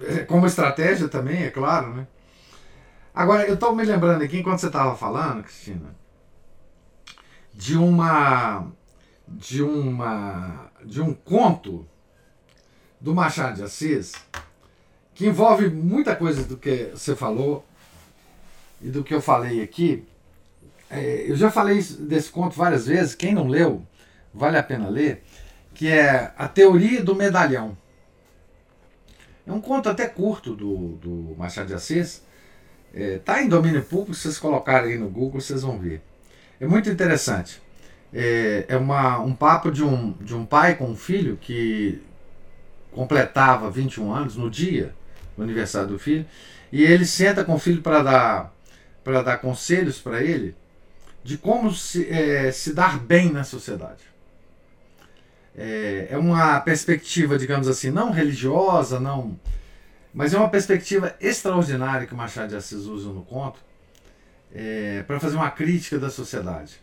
[0.00, 2.06] É, como estratégia também, é claro, né?
[3.14, 5.94] Agora, eu estou me lembrando aqui, enquanto você estava falando, Cristina,
[7.52, 8.66] de uma.
[9.28, 10.70] de uma.
[10.82, 11.86] de um conto
[12.98, 14.14] do Machado de Assis
[15.14, 17.62] que envolve muita coisa do que você falou
[18.80, 20.02] e do que eu falei aqui.
[20.88, 23.86] É, eu já falei desse conto várias vezes, quem não leu,
[24.32, 25.22] vale a pena ler,
[25.74, 27.76] que é A Teoria do Medalhão.
[29.46, 32.22] É um conto até curto do, do Machado de Assis,
[32.94, 36.02] Está é, em domínio público, se vocês colocarem aí no Google, vocês vão ver.
[36.60, 37.60] É muito interessante.
[38.12, 42.02] É, é uma, um papo de um, de um pai com um filho que
[42.90, 44.94] completava 21 anos no dia
[45.34, 46.26] do aniversário do filho,
[46.70, 48.54] e ele senta com o filho para dar,
[49.02, 50.54] para dar conselhos para ele
[51.24, 54.11] de como se, é, se dar bem na sociedade.
[55.56, 59.38] É, é uma perspectiva, digamos assim, não religiosa, não
[60.14, 63.60] mas é uma perspectiva extraordinária que o Machado de Assis usa no conto
[64.54, 66.74] é, para fazer uma crítica da sociedade.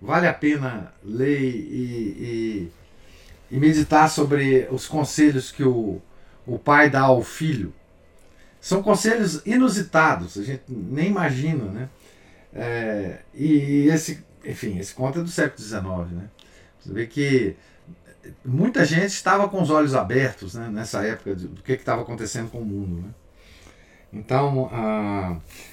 [0.00, 2.72] Vale a pena ler e, e,
[3.50, 6.00] e, meditar sobre os conselhos que o,
[6.46, 7.74] o pai dá ao filho.
[8.60, 11.88] São conselhos inusitados, a gente nem imagina, né?
[12.52, 16.28] É, e esse, enfim, esse conto é do século XIX, né?
[16.78, 17.56] Você vê que
[18.44, 22.58] muita gente estava com os olhos abertos né, nessa época do que estava acontecendo com
[22.58, 23.02] o mundo.
[23.02, 23.08] Né?
[24.12, 24.70] Então,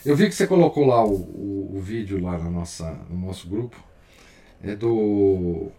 [0.05, 3.47] eu vi que você colocou lá o, o, o, vídeo lá na nossa, no nosso
[3.49, 3.83] grupo,
[4.63, 5.71] é do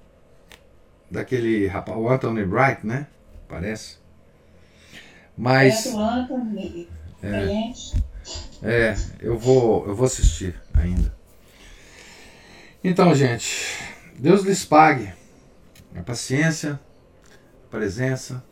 [1.11, 3.07] daquele rapaz, o Anthony Wright, né?
[3.49, 3.99] Parece.
[5.37, 6.89] Mas é do Anthony.
[7.23, 7.73] É,
[8.63, 11.15] é, eu vou, eu vou assistir ainda.
[12.83, 13.77] Então, gente,
[14.19, 15.18] Deus lhes pague
[15.95, 16.79] a paciência,
[17.67, 18.45] a presença,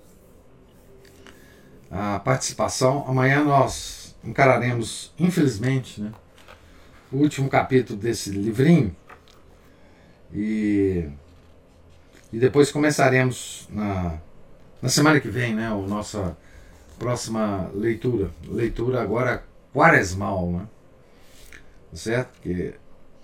[1.91, 3.05] a participação.
[3.07, 6.13] Amanhã nós encararemos, infelizmente, né,
[7.13, 8.95] o último capítulo desse livrinho
[10.33, 11.09] e,
[12.33, 14.19] e depois começaremos na,
[14.83, 16.37] na semana que vem, né, a nossa
[16.99, 18.31] próxima leitura.
[18.49, 20.69] Leitura agora quaresmal, né?
[21.91, 22.29] Tá certo?
[22.35, 22.75] Porque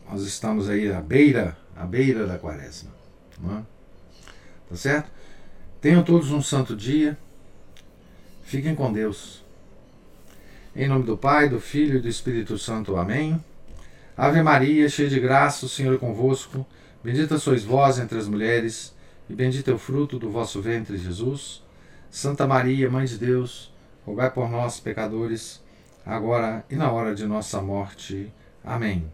[0.08, 2.90] nós estamos aí à beira, à beira da quaresma.
[3.40, 3.64] Né?
[4.72, 5.10] Tá certo?
[5.82, 7.18] Tenham todos um santo dia.
[8.42, 9.44] Fiquem com Deus.
[10.74, 12.96] Em nome do Pai, do Filho e do Espírito Santo.
[12.96, 13.38] Amém.
[14.16, 16.66] Ave Maria, cheia de graça, o Senhor é convosco.
[17.04, 18.94] Bendita sois vós entre as mulheres,
[19.28, 21.62] e bendito é o fruto do vosso ventre, Jesus.
[22.10, 23.70] Santa Maria, Mãe de Deus,
[24.06, 25.60] rogai por nós, pecadores,
[26.06, 28.32] agora e na hora de nossa morte.
[28.64, 29.04] Amém.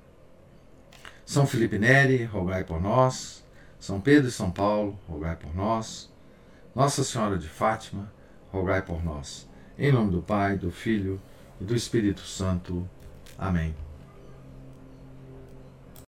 [1.26, 3.43] São Felipe Neri, rogai por nós.
[3.78, 6.10] São Pedro e São Paulo, rogai por nós.
[6.74, 8.12] Nossa Senhora de Fátima,
[8.52, 9.48] rogai por nós.
[9.78, 11.20] Em nome do Pai, do Filho
[11.60, 12.88] e do Espírito Santo.
[13.38, 13.88] Amém.